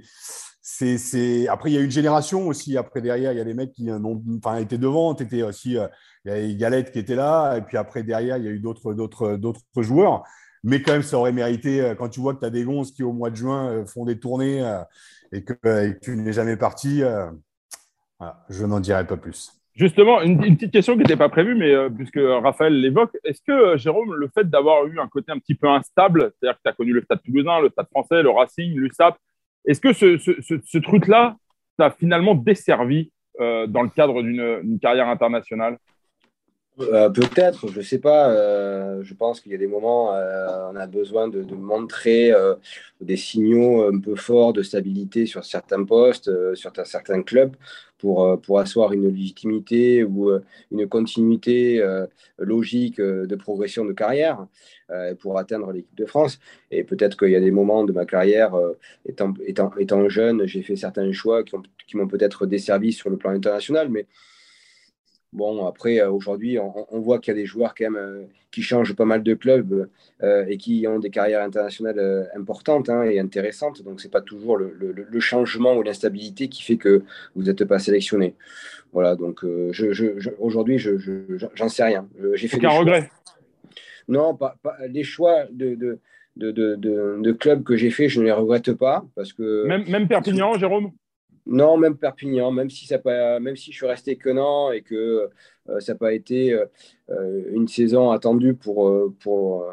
[0.70, 2.78] C'est, Après, il y a une génération aussi.
[2.78, 5.16] Après, derrière, il y a des mecs qui ont enfin, été devant.
[5.16, 5.88] Étais aussi, euh,
[6.26, 7.56] il y a Galette qui était là.
[7.58, 10.24] Et puis après, derrière, il y a eu d'autres, d'autres, d'autres joueurs.
[10.64, 12.92] Mais quand même, ça aurait mérité, euh, quand tu vois que tu as des gonzes
[12.92, 14.60] qui, au mois de juin, font des tournées
[15.32, 17.02] et, que, tu n'es jamais parti,
[18.50, 19.57] je n'en dirai pas plus.
[19.78, 23.52] Justement, une, petite question qui n'était pas prévue, mais euh, puisque Raphaël l'évoque, est-ce que,
[23.52, 26.70] euh, Jérôme, le fait d'avoir eu un côté un petit peu instable, c'est-à-dire que tu
[26.70, 29.16] as connu le Stade toulousain, le Stade français, le Racing, l'USAP,
[29.66, 31.36] est-ce que ce, truc-là
[31.78, 35.78] t'a finalement desservi euh, dans le cadre d'une carrière internationale?
[36.78, 38.32] Peut-être, je ne sais pas.
[39.02, 42.32] je pense qu'il y a des moments, on a besoin de, montrer
[43.02, 47.56] des signaux un peu forts de stabilité sur certains postes, sur certains clubs
[47.98, 52.06] pour, euh, pour asseoir une légitimité ou euh, une continuité euh,
[52.38, 54.46] logique de progression de carrière
[55.20, 56.40] pour atteindre l'équipe de France.
[56.72, 58.56] Et peut-être qu'il y a des moments de ma carrière,
[59.06, 64.06] étant jeune, j'ai fait certains choix qui m'ont peut-être desservi sur le plan international, mais
[65.34, 68.62] Bon, après, euh, aujourd'hui, on, voit qu'il y a des joueurs quand même euh, qui
[68.62, 69.90] changent pas mal de clubs
[70.24, 73.84] euh, et qui ont des carrières internationales importantes hein, et intéressantes.
[73.84, 77.04] Donc, ce n'est pas toujours le, changement ou l'instabilité qui fait que
[77.36, 78.36] vous n'êtes pas sélectionné.
[78.94, 80.92] Voilà, donc je, aujourd'hui, je,
[81.56, 82.08] j'en sais rien.
[82.36, 83.10] J'ai fait Aucun regret
[84.08, 84.56] Non, pas,
[84.88, 86.00] les choix de, de,
[86.38, 86.76] de,
[87.20, 89.06] de, clubs que j'ai fait, je ne les regrette pas.
[89.16, 89.66] Parce que...
[89.66, 90.92] Même, même Perpignan, Jérôme?
[91.48, 95.30] Non, même Perpignan, même si, ça pas, même si je suis resté non et que
[95.70, 96.54] euh, ça n'a pas été
[97.10, 99.66] euh, une saison attendue pour, euh, pour,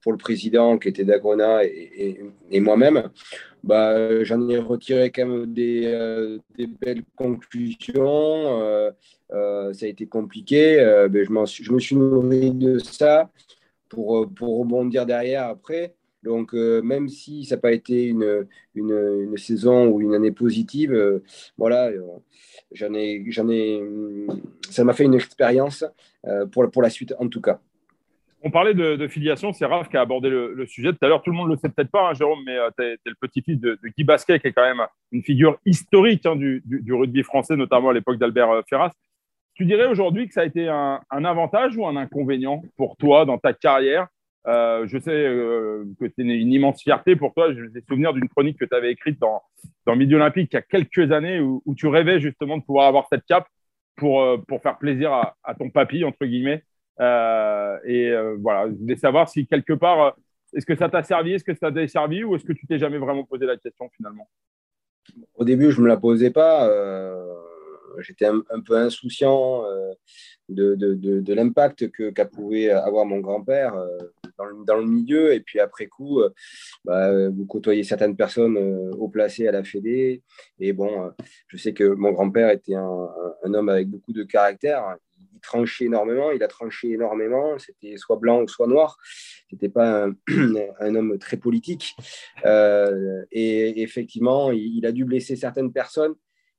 [0.00, 3.10] pour le président qui était Dagona et, et, moi-même,
[3.62, 8.92] bah, j'en ai retiré quand même des, des belles conclusions.
[9.30, 10.78] ça a été compliqué.
[11.10, 13.30] Ben, je, je, me suis nourri de ça
[13.88, 15.94] pour, pour rebondir derrière après.
[16.22, 20.92] Donc, euh, même si ça n'a pas été une, une, saison ou une année positive,
[20.92, 21.22] euh,
[21.56, 22.02] voilà, euh,
[22.72, 23.82] j'en ai, ai,
[24.68, 25.84] ça m'a fait une expérience
[26.52, 27.60] pour, pour la suite, en tout cas.
[28.42, 31.22] On parlait de, filiation, c'est Raph qui a abordé le, sujet tout à l'heure.
[31.22, 33.58] Tout le monde ne le sait peut-être pas, hein, Jérôme, mais tu es, le petit-fils
[33.58, 37.56] de, Guy Basquet, qui est quand même une figure historique hein, du, du, rugby français,
[37.56, 38.92] notamment à l'époque d'Albert Ferras.
[39.54, 43.36] Tu dirais aujourd'hui que ça a été un, avantage ou un inconvénient pour toi dans
[43.36, 44.08] ta carrière
[44.46, 47.52] euh, je sais euh, que c'est une, immense fierté pour toi.
[47.52, 49.42] Je me souvenir d'une chronique que tu avais écrite dans,
[49.86, 53.06] dans Midi Olympique il y a quelques années où, tu rêvais justement de pouvoir avoir
[53.10, 53.46] cette cape
[53.96, 56.64] pour, euh, pour faire plaisir à, ton papy, entre guillemets.
[56.98, 60.16] et voilà, je voulais savoir si quelque part,
[60.54, 62.78] est-ce que ça t'a servi, est-ce que ça t'a servi ou est-ce que tu t'es
[62.78, 64.28] jamais vraiment posé la question finalement?
[65.34, 66.68] Au début, je ne me la posais pas
[67.98, 69.64] j'étais un, peu insouciant
[70.50, 73.74] de, de, de, l'impact que qu'a pouvait avoir mon grand-père
[74.66, 75.34] dans le, milieu.
[75.34, 76.30] Et puis après coup, euh,
[76.84, 80.22] bah, vous côtoyez certaines personnes euh, haut placées à la Fédé.
[80.58, 81.10] Et bon, euh,
[81.48, 83.08] je sais que mon grand-père était un,
[83.44, 84.96] homme avec beaucoup de caractère.
[85.34, 87.58] Il tranchait énormément, il a tranché énormément.
[87.58, 88.98] C'était soit blanc ou soit noir.
[89.50, 90.14] C'était pas un,
[90.94, 91.96] homme très politique.
[92.44, 96.14] et effectivement, il, a dû blesser certaines personnes.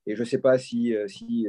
[0.08, 1.48] Et je ne sais pas si, si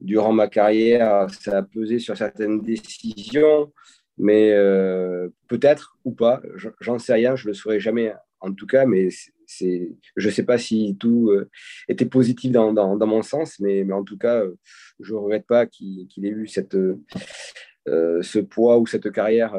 [0.00, 3.72] durant ma carrière, ça a pesé sur certaines décisions.
[4.18, 6.40] Mais euh, peut-être ou pas,
[6.80, 9.08] j'en sais rien, je ne le saurais jamais en tout cas, mais
[9.46, 11.50] c'est, je ne sais pas si tout euh,
[11.88, 14.56] était positif dans, dans, dans, mon sens, mais, mais en tout cas, euh,
[15.00, 16.76] je ne regrette pas qu'il, ait eu cette,
[17.86, 19.54] ce poids ou cette carrière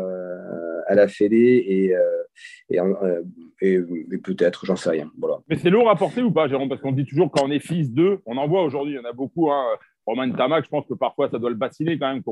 [0.88, 1.95] à la Fédé et,
[3.62, 3.80] et,
[4.23, 5.12] peut-être, j'en sais rien.
[5.17, 5.39] Voilà.
[5.50, 6.69] Mais c'est lourd à porter ou pas, Jérôme?
[6.69, 9.00] Parce qu'on dit toujours quand on est fils d'eux, on en voit aujourd'hui, il y
[9.00, 9.52] en a beaucoup.
[9.52, 9.65] Hein.
[10.07, 12.23] Romain Tamac, je pense que parfois ça doit le bassiner quand même,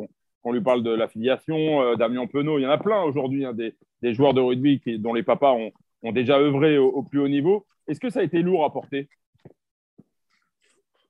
[0.45, 3.53] on lui parle de l'affiliation, euh, Damien Penaud, il y en a plein aujourd'hui, hein,
[3.53, 3.75] des,
[4.13, 7.65] joueurs de rugby dont les papas ont, déjà œuvré au, plus haut niveau.
[7.87, 9.09] Est-ce que ça a été lourd à porter?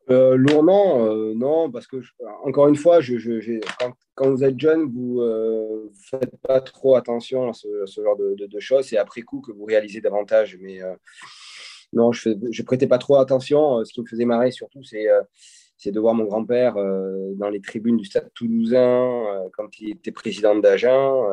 [0.10, 1.98] Euh, lourd, non, euh, non, parce que
[2.46, 3.00] encore une fois,
[4.16, 7.68] quand, vous êtes jeune, vous ne faites pas trop attention à ce,
[8.02, 8.86] genre de, choses.
[8.88, 10.58] C'est après coup que vous réalisez davantage.
[10.62, 10.80] Mais
[11.92, 13.84] non, je ne prêtais pas trop attention.
[13.84, 15.08] Ce qui me faisait marrer surtout, c'est
[15.78, 19.92] c'est de voir mon grand-père euh, dans les tribunes du Stade toulousain euh, quand il
[19.92, 21.24] était président d'Agen.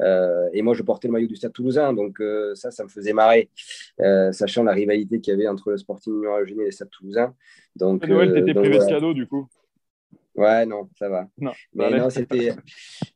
[0.00, 1.92] Euh, et moi, je portais le maillot du Stade toulousain.
[1.92, 2.20] Donc
[2.54, 3.50] ça, ça me faisait marrer,
[4.32, 7.34] sachant la rivalité qu'il y avait entre le Sporting Union et le Stade toulousain.
[7.76, 9.46] Donc, Noël, tu étais privé de cadeau, du coup?
[10.34, 11.28] Ouais, non, ça va.
[11.38, 12.54] Non, mais non, c'était.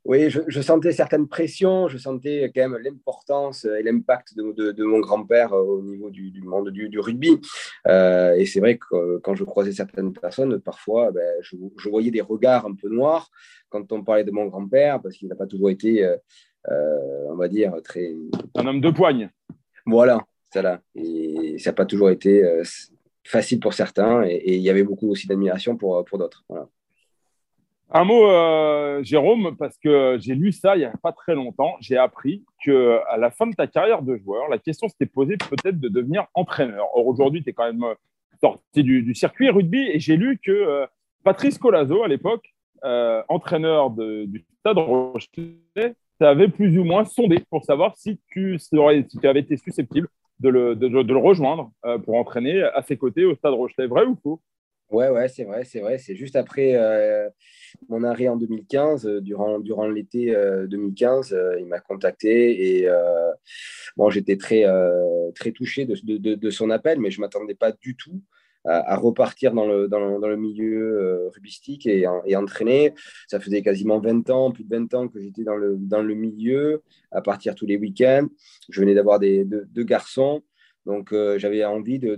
[0.05, 5.01] Oui, je, sentais certaines pressions, je sentais quand même l'importance et l'impact de, de, mon
[5.01, 7.41] grand-père euh, au niveau du, du monde du, du rugby.
[7.89, 11.89] Euh, et c'est vrai que euh, quand je croisais certaines personnes, parfois, ben, je, je,
[11.89, 13.31] voyais des regards un peu noirs
[13.71, 17.49] quand on parlait de mon grand-père, parce qu'il n'a pas toujours été, euh, on va
[17.49, 18.15] dire, très.
[18.57, 19.31] Un homme de poigne.
[19.87, 20.21] Voilà,
[20.53, 20.83] ça là.
[20.95, 22.45] Et ça n'a pas toujours été
[23.25, 26.45] facile pour certains, et, il y avait beaucoup aussi d'admiration pour, pour d'autres.
[26.49, 26.69] Voilà.
[27.93, 31.77] Un mot, euh, Jérôme, parce que j'ai lu ça il n'y a pas très longtemps.
[31.81, 35.37] J'ai appris que à la fin de ta carrière de joueur, la question s'était posée
[35.37, 36.87] peut-être de devenir entraîneur.
[36.95, 37.95] Or, aujourd'hui, tu es quand même
[38.41, 40.87] sorti du, circuit rugby et j'ai lu que euh,
[41.25, 47.65] Patrice Colazo, à l'époque, euh, entraîneur du Stade Rochelet, t'avais plus ou moins sondé pour
[47.65, 50.09] savoir si tu, si tu avais été susceptible
[50.41, 53.87] de le, le rejoindre euh, pour entraîner à ses côtés au Stade Rochelet.
[53.87, 54.41] Vrai ou faux?
[54.91, 55.99] Ouais, ouais, c'est vrai, c'est vrai.
[55.99, 57.29] C'est juste après euh,
[57.89, 60.35] mon arrêt en 2015, durant, durant l'été
[60.69, 62.89] 2015, il m'a contacté et
[63.97, 64.65] bon, j'étais très,
[65.35, 68.23] très touché de, de, de, son appel, mais je ne m'attendais pas du tout
[68.67, 72.93] à, repartir dans le, dans, dans le milieu euh, rubistique et, et, entraîner.
[73.29, 76.15] Ça faisait quasiment 20 ans, plus de 20 ans que j'étais dans le, dans le
[76.15, 78.27] milieu, à partir tous les week-ends.
[78.69, 80.43] Je venais d'avoir deux, garçons,
[80.85, 82.17] donc euh, j'avais envie de,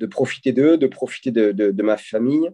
[0.00, 2.50] de, profiter d'eux, de profiter de, ma famille.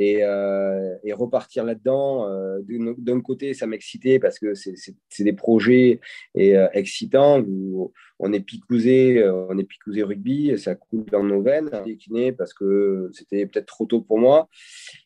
[0.00, 2.28] Euh, et, repartir là-dedans.
[2.28, 2.58] Euh,
[2.98, 6.00] d'un côté, ça m'excitait parce que c'est des projets
[6.34, 11.42] et, euh, excitants où on est picousé, on est picousé rugby, ça coule dans nos
[11.42, 14.48] veines, décliné parce que c'était peut-être trop tôt pour moi.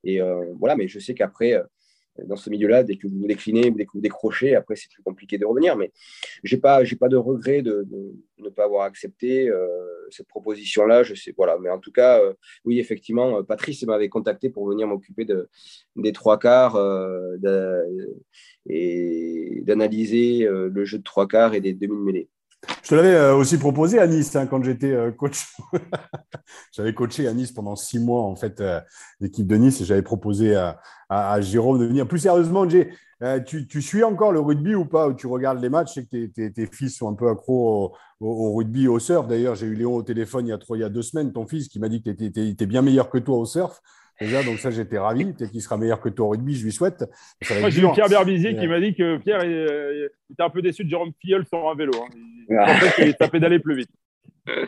[0.05, 0.21] Et
[0.59, 1.61] voilà, mais je sais qu'après,
[2.25, 5.39] dans ce milieu-là, dès que vous déclinez, dès que vous décrochez, après, c'est plus compliqué
[5.39, 5.77] de revenir.
[5.77, 5.93] Mais
[6.43, 7.87] je n'ai pas, pas de regret de,
[8.39, 9.67] ne pas avoir accepté euh,
[10.11, 11.03] cette proposition-là.
[11.03, 11.59] Je sais, voilà.
[11.61, 15.49] Mais en tout cas, euh, oui, effectivement, Patrice m'avait contacté pour venir m'occuper de,
[15.97, 17.37] des trois quarts euh,
[18.67, 22.29] et d'analyser le jeu de trois quarts et des demi-mêlées.
[22.83, 25.47] Je te l'avais euh, aussi proposé à Nice hein, quand j'étais euh, coach.
[26.73, 28.81] j'avais coaché à Nice pendant six mois, en fait, euh,
[29.21, 32.09] l'équipe de Nice, et j'avais proposé à, à, Jérôme de venir.
[32.09, 32.91] Plus sérieusement, Jay,
[33.47, 36.27] tu, tu, suis encore le rugby ou pas Tu regardes les matchs, je sais que
[36.27, 39.27] tes, tes, fils sont un peu accros au, au, rugby, au surf.
[39.27, 41.33] D'ailleurs, j'ai eu Léon au téléphone il y, a trois, il y a deux semaines,
[41.33, 43.81] ton fils, qui m'a dit que tu étais, bien meilleur que toi au surf.
[44.21, 45.33] Déjà, donc ça, j'étais ravi.
[45.33, 47.05] Peut-être qu'il sera meilleur que toi au rugby, je lui souhaite.
[47.61, 50.91] Moi, j'ai eu Pierre Berbizier qui m'a dit que Pierre était un peu déçu de
[50.91, 51.93] Jérôme Filleul sur un vélo.
[51.97, 52.09] Hein.
[52.49, 52.79] Il ah.
[52.81, 53.91] pensait qu'il pédalé plus vite.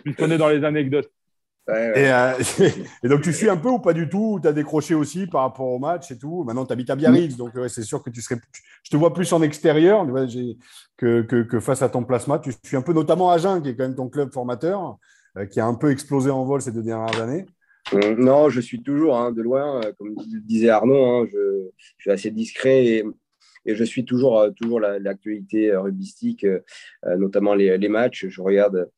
[0.04, 1.10] Puisqu'on est dans les anecdotes.
[1.68, 2.34] Euh,
[3.02, 4.38] et, donc, tu suis un peu ou pas du tout?
[4.42, 6.44] Tu as décroché aussi par rapport au match et tout?
[6.44, 8.40] Maintenant, tu habites à Biarritz, donc c'est sûr que tu serais.
[8.82, 10.06] Je te vois plus en extérieur
[10.96, 12.38] que, que, face à ton plasma.
[12.38, 14.96] Tu suis un peu, notamment à Agen, qui est quand même ton club formateur,
[15.36, 17.46] euh, qui a un peu explosé en vol ces deux dernières années.
[17.94, 20.14] Euh, non, je suis toujours hein, de loin, comme
[20.44, 23.04] disait Arnaud, hein, je, suis assez discret et,
[23.66, 26.46] je suis toujours, toujours l'actualité rugbyistique,
[27.04, 28.26] notamment les, matchs.
[28.28, 28.88] Je regarde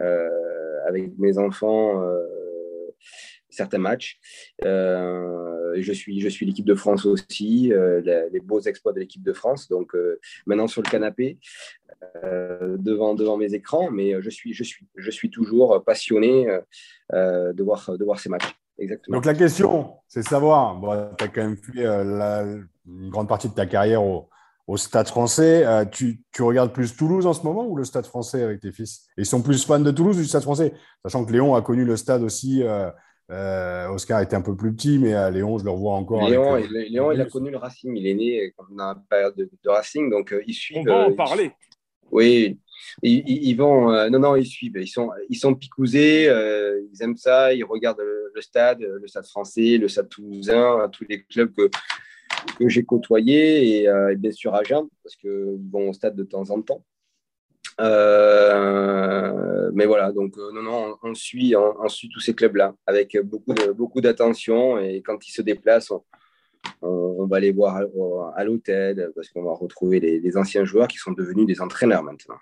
[0.00, 2.26] euh, avec mes enfants euh,
[3.52, 4.18] certains matchs.
[4.64, 7.72] Euh, je suis, je suis l'équipe de France aussi,
[8.04, 9.68] les, beaux exploits de l'équipe de France.
[9.68, 9.92] Donc
[10.46, 11.38] maintenant sur le canapé,
[12.24, 16.46] devant, devant mes écrans, mais je suis, je suis, je suis toujours passionné
[17.12, 18.54] de, voir, de voir ces matchs.
[18.78, 19.16] Exactement.
[19.16, 20.80] Donc la question, c'est savoir,
[21.16, 24.28] tu as quand même fait une grande partie de ta carrière au,
[24.66, 25.64] au Stade français.
[25.66, 29.06] Euh, tu, regardes plus Toulouse en ce moment ou le Stade français avec tes fils?
[29.16, 30.72] Ils sont plus fans de Toulouse ou du Stade français
[31.04, 32.62] Sachant que Léon a connu le stade aussi.
[32.62, 32.90] Euh,
[33.30, 36.28] euh, Oscar était un peu plus petit, mais Léon, je le revois encore.
[36.28, 36.58] Léon,
[37.12, 37.96] il a connu le Racing.
[37.96, 40.78] Il est né dans la période de, Racing, donc ils suivent.
[40.80, 41.52] On va en parler.
[42.10, 42.58] Oui,
[43.02, 43.90] ils, vont.
[44.10, 44.76] non, non, ils suivent.
[44.76, 46.24] Ils sont, ils sont picousés.
[46.24, 47.54] ils aiment ça.
[47.54, 48.02] Ils regardent
[48.34, 51.70] le, stade, le stade français, le stade toulousain, tous les clubs que,
[52.58, 56.48] que j'ai côtoyé euh, et, bien sûr Agen, parce qu'ils vont au stade de temps
[56.50, 56.84] en temps.
[57.82, 63.18] Euh, mais voilà, donc euh, non, non, on, suit, on, suit tous ces clubs-là avec
[63.24, 65.92] beaucoup, beaucoup d'attention et quand ils se déplacent,
[66.80, 67.82] on, va les voir
[68.36, 72.36] à, l'hôtel parce qu'on va retrouver les, anciens joueurs qui sont devenus des entraîneurs maintenant.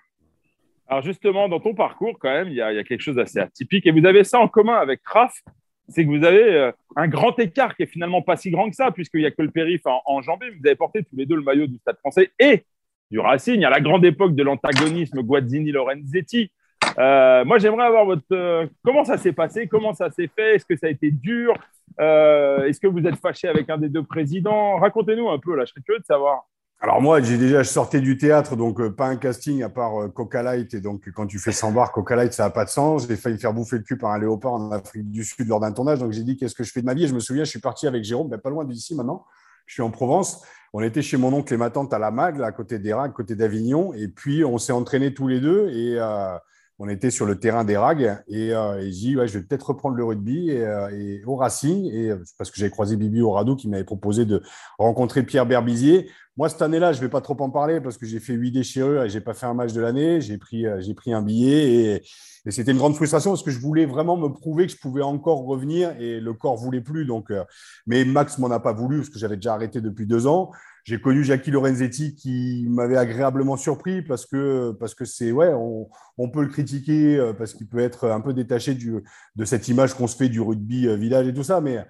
[0.87, 3.91] Alors justement, dans ton parcours, quand même, il y, a, quelque chose d'assez atypique et
[3.91, 5.41] vous avez ça en commun avec Traf,
[5.87, 8.75] c'est que vous avez euh, un grand écart qui est finalement pas si grand que
[8.75, 10.49] ça, puisqu'il n'y a que le périph' en, enjambé.
[10.51, 12.63] Vous avez porté tous les deux le maillot du Stade français et
[13.11, 16.51] du Racing à la grande époque de l'antagonisme Guazzini-Lorenzetti.
[16.97, 18.23] Euh, moi, j'aimerais avoir votre.
[18.31, 19.67] Euh, comment ça s'est passé?
[19.67, 20.55] Comment ça s'est fait?
[20.55, 21.53] Est-ce que ça a été dur?
[21.99, 24.77] Est-ce que vous êtes fâché avec un des deux présidents?
[24.77, 26.45] Racontez-nous un peu, là, je serais curieux de savoir.
[26.83, 30.01] Alors moi, j'ai déjà, je sortais du théâtre, donc euh, pas un casting à part
[30.01, 30.73] euh, Coca Light.
[30.73, 33.07] Et donc, quand tu fais 100 bars, Coca Light, ça n'a pas de sens.
[33.07, 35.71] J'ai failli faire bouffer le cul par un léopard en Afrique du Sud lors d'un
[35.71, 35.99] tournage.
[35.99, 37.03] Donc, j'ai dit, qu'est-ce que je fais de ma vie?
[37.03, 39.25] Et Je me souviens, je suis parti avec Jérôme, ben, pas loin d'ici maintenant.
[39.71, 40.41] Je suis en Provence.
[40.73, 43.13] On était chez mon oncle et ma tante à la Magle, à côté d'Erac, à
[43.13, 43.93] côté d'Avignon.
[43.93, 45.69] Et puis, on s'est entraînés tous les deux.
[45.69, 46.37] Et euh,
[46.83, 49.67] on était sur le terrain des rags et, euh, j'ai dit ouais, je vais peut-être
[49.67, 53.55] reprendre le rugby et, et au Racing et parce que j'avais croisé Bibi au Radou
[53.55, 54.41] qui m'avait proposé de
[54.77, 58.19] rencontrer Pierre Berbizier moi, cette année-là, je vais pas trop en parler parce que j'ai
[58.21, 60.21] fait huit déchirures et je n'ai pas fait un match de l'année.
[60.21, 62.01] J'ai pris, euh, j'ai pris un billet et,
[62.49, 65.45] c'était une grande frustration parce que je voulais vraiment me prouver que je pouvais encore
[65.45, 67.05] revenir et le corps voulait plus.
[67.05, 67.43] Donc, euh,
[67.85, 70.51] mais Max m'en a pas voulu parce que j'avais déjà arrêté depuis deux ans.
[70.83, 76.29] J'ai connu Jackie Lorenzetti qui m'avait agréablement surpris parce que parce que c'est ouais, on,
[76.29, 80.07] peut le critiquer euh, parce qu'il peut être un peu détaché de cette image qu'on
[80.07, 81.85] se fait du rugby village et tout ça, mais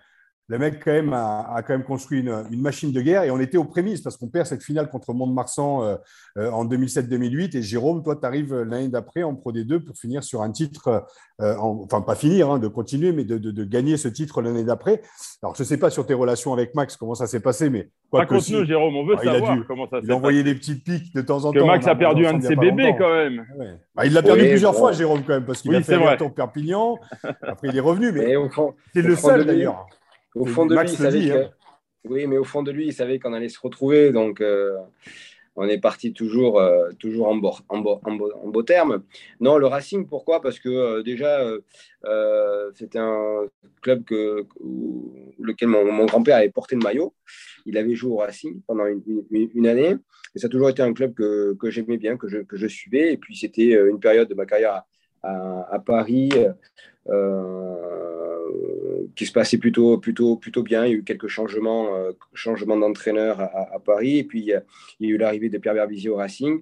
[0.52, 3.58] le mec quand même a, quand même construit une, machine de guerre et on était
[3.58, 5.96] aux prémices parce qu'on perd cette finale contre Mont-de-Marsan euh,
[6.38, 10.26] euh, en 2007-2008 et Jérôme, toi, tu arrives l'année d'après en Pro D2 pour finir
[10.26, 11.06] sur un titre,
[11.40, 15.02] euh, enfin pas finir, hein, de continuer, mais de, gagner ce titre l'année d'après.
[15.42, 17.90] Alors je ne sais pas sur tes relations avec Max comment ça s'est passé, mais
[18.12, 20.36] raconte-nous, Jérôme, on veut ah, savoir comment ça s'est passé.
[20.36, 21.62] Il des petites piques de temps en temps.
[21.62, 23.46] Que Max a perdu un de ses bébés quand même.
[23.96, 26.34] Bah, il l'a perdu plusieurs fois, Jérôme, quand même, parce qu'il a fait un tour
[26.34, 26.98] Perpignan.
[27.42, 28.36] Après, il est revenu, mais
[28.94, 29.88] c'est le seul d'ailleurs.
[30.36, 31.52] Au fond de lui, il savait hein.
[32.06, 34.12] Oui, mais au fond de lui, il savait qu'on allait se retrouver.
[34.12, 34.76] Donc, euh,
[35.56, 39.04] on est parti toujours, euh, toujours en, beau, en, beau, en, beau, terme.
[39.40, 40.42] Non, le Racing, pourquoi?
[40.42, 41.44] Parce que euh, déjà,
[42.74, 43.48] c'était un
[43.82, 44.46] club que,
[45.40, 47.14] lequel mon, grand-père avait porté le maillot.
[47.66, 49.96] Il avait joué au Racing pendant une, année.
[50.34, 52.68] Et ça a toujours été un club que, que j'aimais bien, que je, que je,
[52.68, 53.14] suivais.
[53.14, 54.84] Et puis, c'était une période de ma carrière
[55.22, 56.32] à, à Paris
[59.16, 60.86] qui se passait plutôt, plutôt, plutôt bien.
[60.86, 64.18] Il y a eu quelques changements, euh, changements d'entraîneur à, Paris.
[64.20, 64.64] Et puis, il y a,
[65.00, 66.62] eu l'arrivée de Pierre Berbisi au Racing,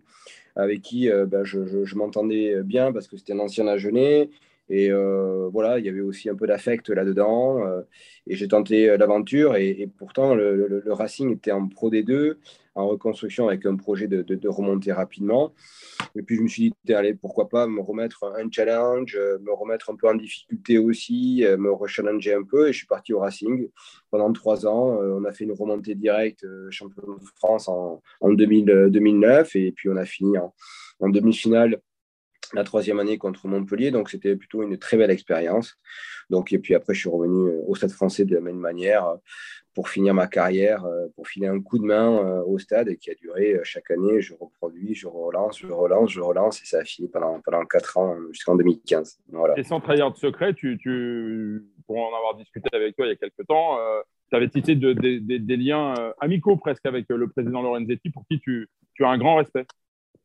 [0.55, 4.29] avec qui euh, ben, je, m'entendais bien parce que c'était un ancien Agenais.
[4.69, 7.63] Et euh, voilà, il y avait aussi un peu d'affect là-dedans.
[8.27, 9.55] et j'ai tenté l'aventure.
[9.55, 12.37] Et, pourtant, le, Racing était en Pro D2
[12.79, 15.53] en reconstruction avec un projet de, remonter rapidement.
[16.15, 19.51] Et puis je me suis dit, allez, pourquoi pas me remettre un challenge, euh, me
[19.51, 22.69] remettre un peu en difficulté aussi, euh, me rechallenger un peu.
[22.69, 23.69] Et je suis parti au Racing
[24.09, 25.01] pendant trois ans.
[25.01, 29.89] Euh, on a fait une remontée directe champion de France en, en 2009 et puis
[29.89, 31.81] on a fini en demi-finale
[32.53, 33.91] la troisième année contre Montpellier.
[33.91, 35.77] Donc, c'était plutôt une très belle expérience.
[36.29, 39.17] Donc, et puis après, je suis revenu au Stade français de la même manière
[39.79, 43.11] pour finir ma carrière, euh, pour filer un coup de main euh, au stade qui
[43.11, 44.19] a duré euh, chaque année.
[44.19, 47.97] Je reproduis, je relance, je relance, je relance et ça a fini pendant, pendant 4
[47.97, 49.19] ans jusqu'en 2015.
[49.29, 49.57] Voilà.
[49.57, 53.13] Et sans trahir de secret, tu, tu, pour en avoir discuté avec toi il y
[53.13, 53.77] a quelques temps,
[54.29, 58.67] tu avais tissé de, des liens amicaux presque avec le président Lorenzetti pour qui tu,
[58.95, 59.65] tu as un grand respect.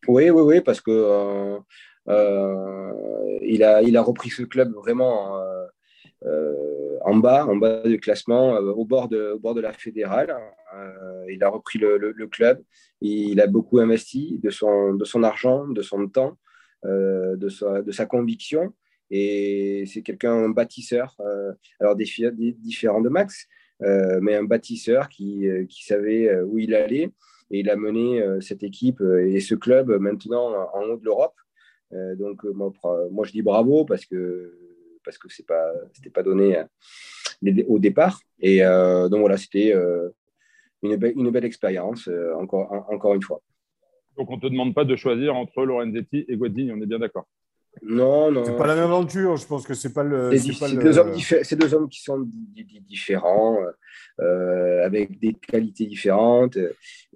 [0.09, 1.59] Oui, oui, oui, parce que
[2.07, 5.41] il, a, il a repris ce club vraiment
[6.27, 9.73] euh, en bas, en bas du classement, euh, au, bord de, au bord de la
[9.73, 10.35] fédérale.
[10.75, 12.63] Euh, il a repris le, le, club.
[13.01, 16.39] Il a beaucoup investi de son, de son argent, de son temps,
[16.85, 18.73] de, sa, de sa conviction.
[19.11, 21.17] Et c'est quelqu'un, un bâtisseur,
[21.79, 22.07] alors des,
[22.59, 23.47] différent de Max,
[23.81, 27.11] mais un bâtisseur qui, qui, savait où il allait.
[27.51, 31.35] Et il a mené cette équipe et ce club maintenant en haut de l'Europe.
[32.17, 32.73] Donc, moi,
[33.11, 34.53] moi, je dis bravo parce que
[35.05, 38.21] parce que c'est pas c'était pas donné euh, au départ.
[38.41, 40.09] Et euh, donc voilà, c'était euh,
[40.83, 43.41] une, belle, une belle expérience encore encore une fois.
[44.17, 47.27] Donc on te demande pas de choisir entre Lorenzetti et Guadini, on est bien d'accord.
[47.83, 48.45] Non, non.
[48.45, 49.37] C'est pas la même aventure.
[49.37, 50.31] Je pense que c'est pas le.
[50.37, 51.11] C'est deux, hommes
[51.59, 52.25] deux hommes qui sont
[52.83, 53.59] différents,
[54.19, 56.57] avec des qualités différentes.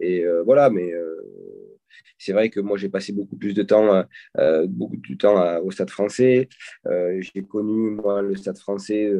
[0.00, 0.92] Et voilà, mais
[2.18, 4.02] c'est vrai que moi, j'ai passé beaucoup plus de temps, euh,
[4.38, 6.48] euh, beaucoup de temps au Stade français.
[6.86, 9.10] Euh, j'ai connu, moi, le Stade français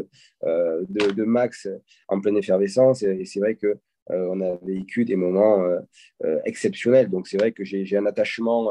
[0.42, 1.68] de, Max
[2.08, 3.02] en pleine effervescence.
[3.02, 3.78] Et, c'est vrai que
[4.10, 5.62] on a vécu des moments
[6.46, 7.10] exceptionnels.
[7.10, 8.70] Donc, c'est vrai que j'ai un attachement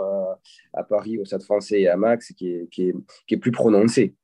[0.74, 2.92] à Paris, au Stade français et à Max qui est, qui
[3.30, 4.16] est, plus prononcé.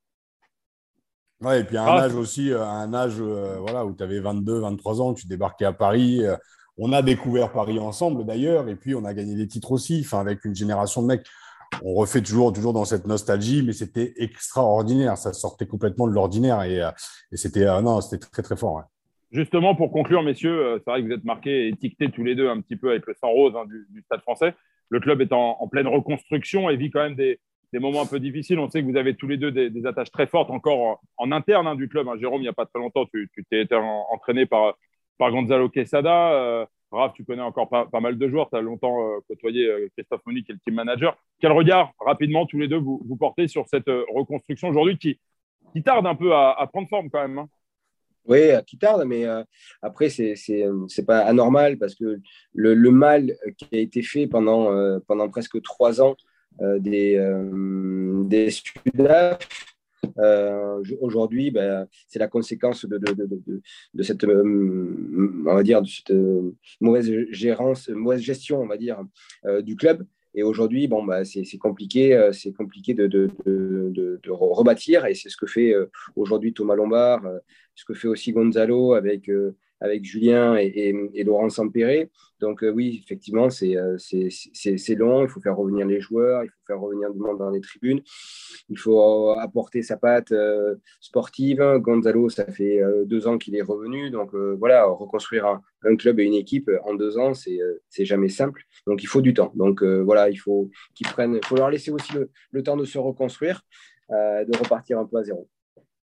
[1.40, 2.04] Ouais, et puis à un ah.
[2.04, 6.22] âge aussi, un âge voilà, où tu avais 22, 23 ans, tu débarquais à Paris.
[6.76, 10.20] On a découvert Paris ensemble d'ailleurs, et puis on a gagné des titres aussi, enfin,
[10.20, 11.26] avec une génération de mecs.
[11.82, 15.16] On refait toujours, toujours dans cette nostalgie, mais c'était extraordinaire.
[15.16, 16.90] Ça sortait complètement de l'ordinaire et, euh,
[17.32, 18.82] c'était euh, non, c'était très très fort.
[19.30, 22.34] Justement, pour conclure, messieurs, euh, c'est vrai que vous êtes marqués et étiquetés tous les
[22.34, 24.54] deux un petit peu avec le sang rose hein, du, Stade français.
[24.90, 27.40] Le club est en, pleine reconstruction et vit quand même des,
[27.74, 28.60] moments un peu difficiles.
[28.60, 31.66] On sait que vous avez tous les deux des, attaches très fortes encore en, interne
[31.66, 32.06] hein, du club.
[32.06, 32.16] Hein.
[32.20, 34.76] Jérôme, il n'y a pas très longtemps, tu t'es été entraîné par,
[35.18, 36.32] par Gonzalo Quesada.
[36.32, 38.48] Euh, Raph, tu connais encore pas, mal de joueurs.
[38.50, 41.16] Tu as longtemps euh, côtoyé euh, Christophe Monique, qui est le team manager.
[41.40, 45.18] Quel regard, rapidement, tous les deux, vous, portez sur cette reconstruction aujourd'hui qui,
[45.72, 47.48] qui tarde un peu à, prendre forme quand même hein?
[48.26, 49.26] Oui, qui tarde, mais
[49.82, 52.20] après, c'est n'est pas anormal parce que
[52.54, 56.16] le, mal qui a été fait pendant, pendant presque trois ans
[56.58, 57.18] des,
[58.24, 59.38] des Sudaf,
[60.18, 63.00] euh, aujourd'hui, ben, c'est la conséquence de,
[64.02, 69.02] cette, euh, on va dire, de cette euh, mauvaise gérance, mauvaise gestion, on va dire,
[69.62, 70.06] du club.
[70.36, 73.30] Et aujourd'hui, bon, bah, c'est compliqué, c'est compliqué de,
[74.28, 75.06] rebâtir.
[75.06, 75.74] Et c'est ce que fait
[76.16, 77.22] aujourd'hui Thomas Lombard,
[77.74, 79.30] ce que fait aussi Gonzalo avec,
[79.84, 82.10] avec Julien et, et, Laurent Sampéré.
[82.40, 83.74] Donc oui, effectivement, c'est
[84.96, 85.22] long.
[85.22, 88.00] Il faut faire revenir les joueurs, il faut faire revenir du monde dans les tribunes.
[88.70, 90.32] Il faut apporter sa patte
[91.00, 91.62] sportive.
[91.78, 94.10] Gonzalo, ça fait deux ans qu'il est revenu.
[94.10, 98.62] Donc voilà, reconstruire un, club et une équipe en deux ans, c'est jamais simple.
[98.86, 99.52] Donc il faut du temps.
[99.54, 102.98] Donc voilà, il faut qu'ils prennent, faut leur laisser aussi le, le temps de se
[102.98, 103.62] reconstruire,
[104.10, 105.48] de repartir un peu à zéro.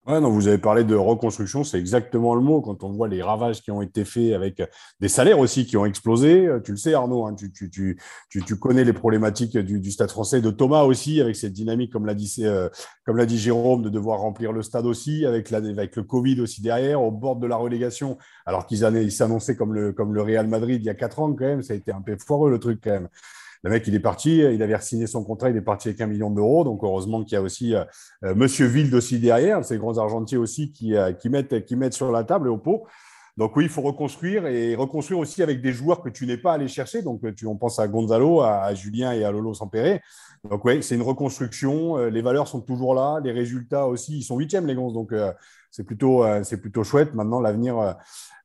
[0.07, 2.59] Ouais, non, vous avez parlé de reconstruction, c'est exactement le mot.
[2.59, 4.59] Quand on voit les ravages qui ont été faits avec
[4.99, 7.97] des salaires aussi qui ont explosé, tu le sais Arnaud, hein, tu, tu, tu,
[8.27, 12.07] tu, connais les problématiques du, du, Stade français, de Thomas aussi, avec cette dynamique, comme
[12.07, 12.67] l'a dit, euh,
[13.05, 16.41] comme l'a dit Jérôme, de devoir remplir le stade aussi, avec, la, avec le Covid
[16.41, 20.47] aussi derrière, au bord de la relégation, alors qu'ils s'annonçaient comme le, comme le Real
[20.47, 22.57] Madrid il y a quatre ans quand même, ça a été un peu foireux le
[22.57, 23.07] truc quand même.
[23.63, 26.07] Le mec, il est parti, il avait signé son contrat, il est parti avec un
[26.07, 26.63] million d'euros.
[26.63, 27.83] Donc, heureusement qu'il y a aussi euh,
[28.23, 31.93] euh, Monsieur Wild aussi derrière, ces grands argentiers aussi qui, euh, qui, mettent, qui mettent
[31.93, 32.87] sur la table et au pot.
[33.37, 36.53] Donc oui, il faut reconstruire et reconstruire aussi avec des joueurs que tu n'es pas
[36.53, 37.01] allé chercher.
[37.01, 40.01] Donc tu, on pense à Gonzalo, à, Julien et à Lolo Sampéré.
[40.49, 41.97] Donc oui, c'est une reconstruction.
[42.07, 44.93] les valeurs sont toujours là, les résultats aussi, ils sont huitièmes les gonzes.
[44.93, 45.13] Donc
[45.69, 47.13] c'est plutôt, c'est plutôt chouette.
[47.13, 47.95] Maintenant, l'avenir,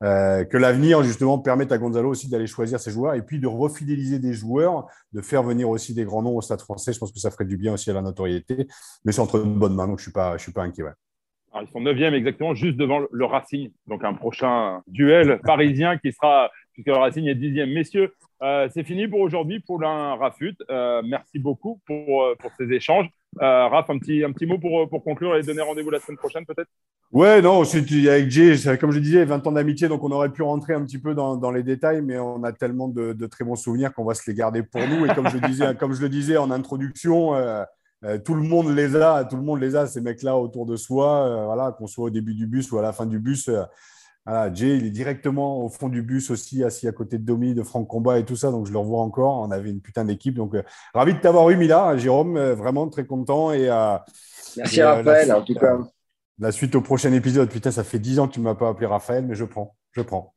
[0.02, 3.46] euh, que l'avenir justement permette à Gonzalo aussi d'aller choisir ses joueurs et puis de
[3.46, 6.92] refidéliser des joueurs, de faire venir aussi des grands noms au Stade Français.
[6.92, 8.66] Je pense que ça ferait du bien aussi à la notoriété,
[9.04, 10.84] mais c'est entre de bonnes mains, donc je suis suis pas inquiet.
[11.60, 16.50] ils sont 9e exactement, juste devant le Racing, donc un prochain duel parisien qui sera
[16.74, 17.72] puisque le Racing est 10e.
[17.72, 20.56] Messieurs, euh, c'est fini pour aujourd'hui, Paulin Rafut.
[20.70, 23.08] Euh, merci beaucoup pour, pour ces échanges.
[23.42, 26.16] Euh, Raph, un petit, un petit mot pour, pour conclure et donner rendez-vous la semaine
[26.16, 26.70] prochaine peut-être?
[27.12, 30.74] Ouais, non, avec Jay, comme je disais, 20 ans d'amitié, donc on aurait pu rentrer
[30.74, 33.54] un petit peu dans, dans les détails, mais on a tellement de, de, très bons
[33.54, 35.06] souvenirs qu'on va se les garder pour nous.
[35.06, 37.62] Et comme je, disais, comme je le disais en introduction, euh,
[38.04, 40.76] euh, tout le monde les a, tout le monde les a, ces mecs-là autour de
[40.76, 43.48] soi, euh, voilà, qu'on soit au début du bus ou à la fin du bus.
[44.26, 47.54] Voilà, Jay, il est directement au fond du bus aussi, assis à côté de Domi,
[47.54, 48.50] de Franck Combat et tout ça.
[48.50, 49.40] Donc, je le revois encore.
[49.40, 50.34] On avait une putain d'équipe.
[50.34, 50.54] Donc,
[50.94, 52.38] ravi de t'avoir eu, Mila, Jérôme.
[52.52, 53.52] vraiment très content.
[53.52, 53.68] Et,
[54.56, 55.78] Merci, Raphaël, en tout cas
[56.38, 57.50] la suite au prochain épisode.
[57.50, 59.76] Putain, ça fait dix ans que tu ne m'as pas appelé Raphaël, mais je prends.
[59.92, 60.34] Je prends.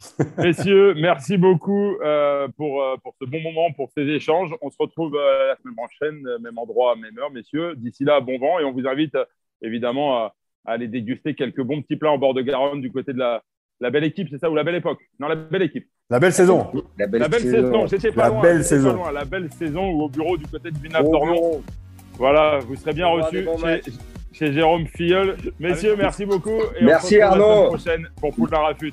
[0.38, 4.54] Messieurs, merci beaucoup euh, pour, euh, pour ce bon moment, pour ces échanges.
[4.62, 7.74] On se retrouve euh, la semaine prochaine, même endroit, même heure, messieurs.
[7.74, 9.16] D'ici là, bon vent et on vous invite
[9.60, 10.34] évidemment à,
[10.68, 13.42] aller déguster quelques bons petits plats en bord de Garonne du côté de la,
[13.80, 14.98] la belle équipe, c'est ça, ou la belle époque?
[15.18, 15.86] Non, la belle équipe.
[16.10, 16.66] La belle saison.
[16.98, 17.86] La belle, saison.
[17.86, 18.94] J'étais pas, la belle saison.
[18.94, 19.12] loin.
[19.12, 21.62] La belle saison ou au bureau du côté de Villeneuve-Dormont.
[22.14, 23.46] Voilà, vous serez bien reçus
[24.32, 25.36] chez Jérôme Filleul.
[25.60, 26.60] Messieurs, merci beaucoup.
[26.80, 27.72] Et merci on se Arnaud.
[27.72, 28.92] La semaine prochaine pour Rafut.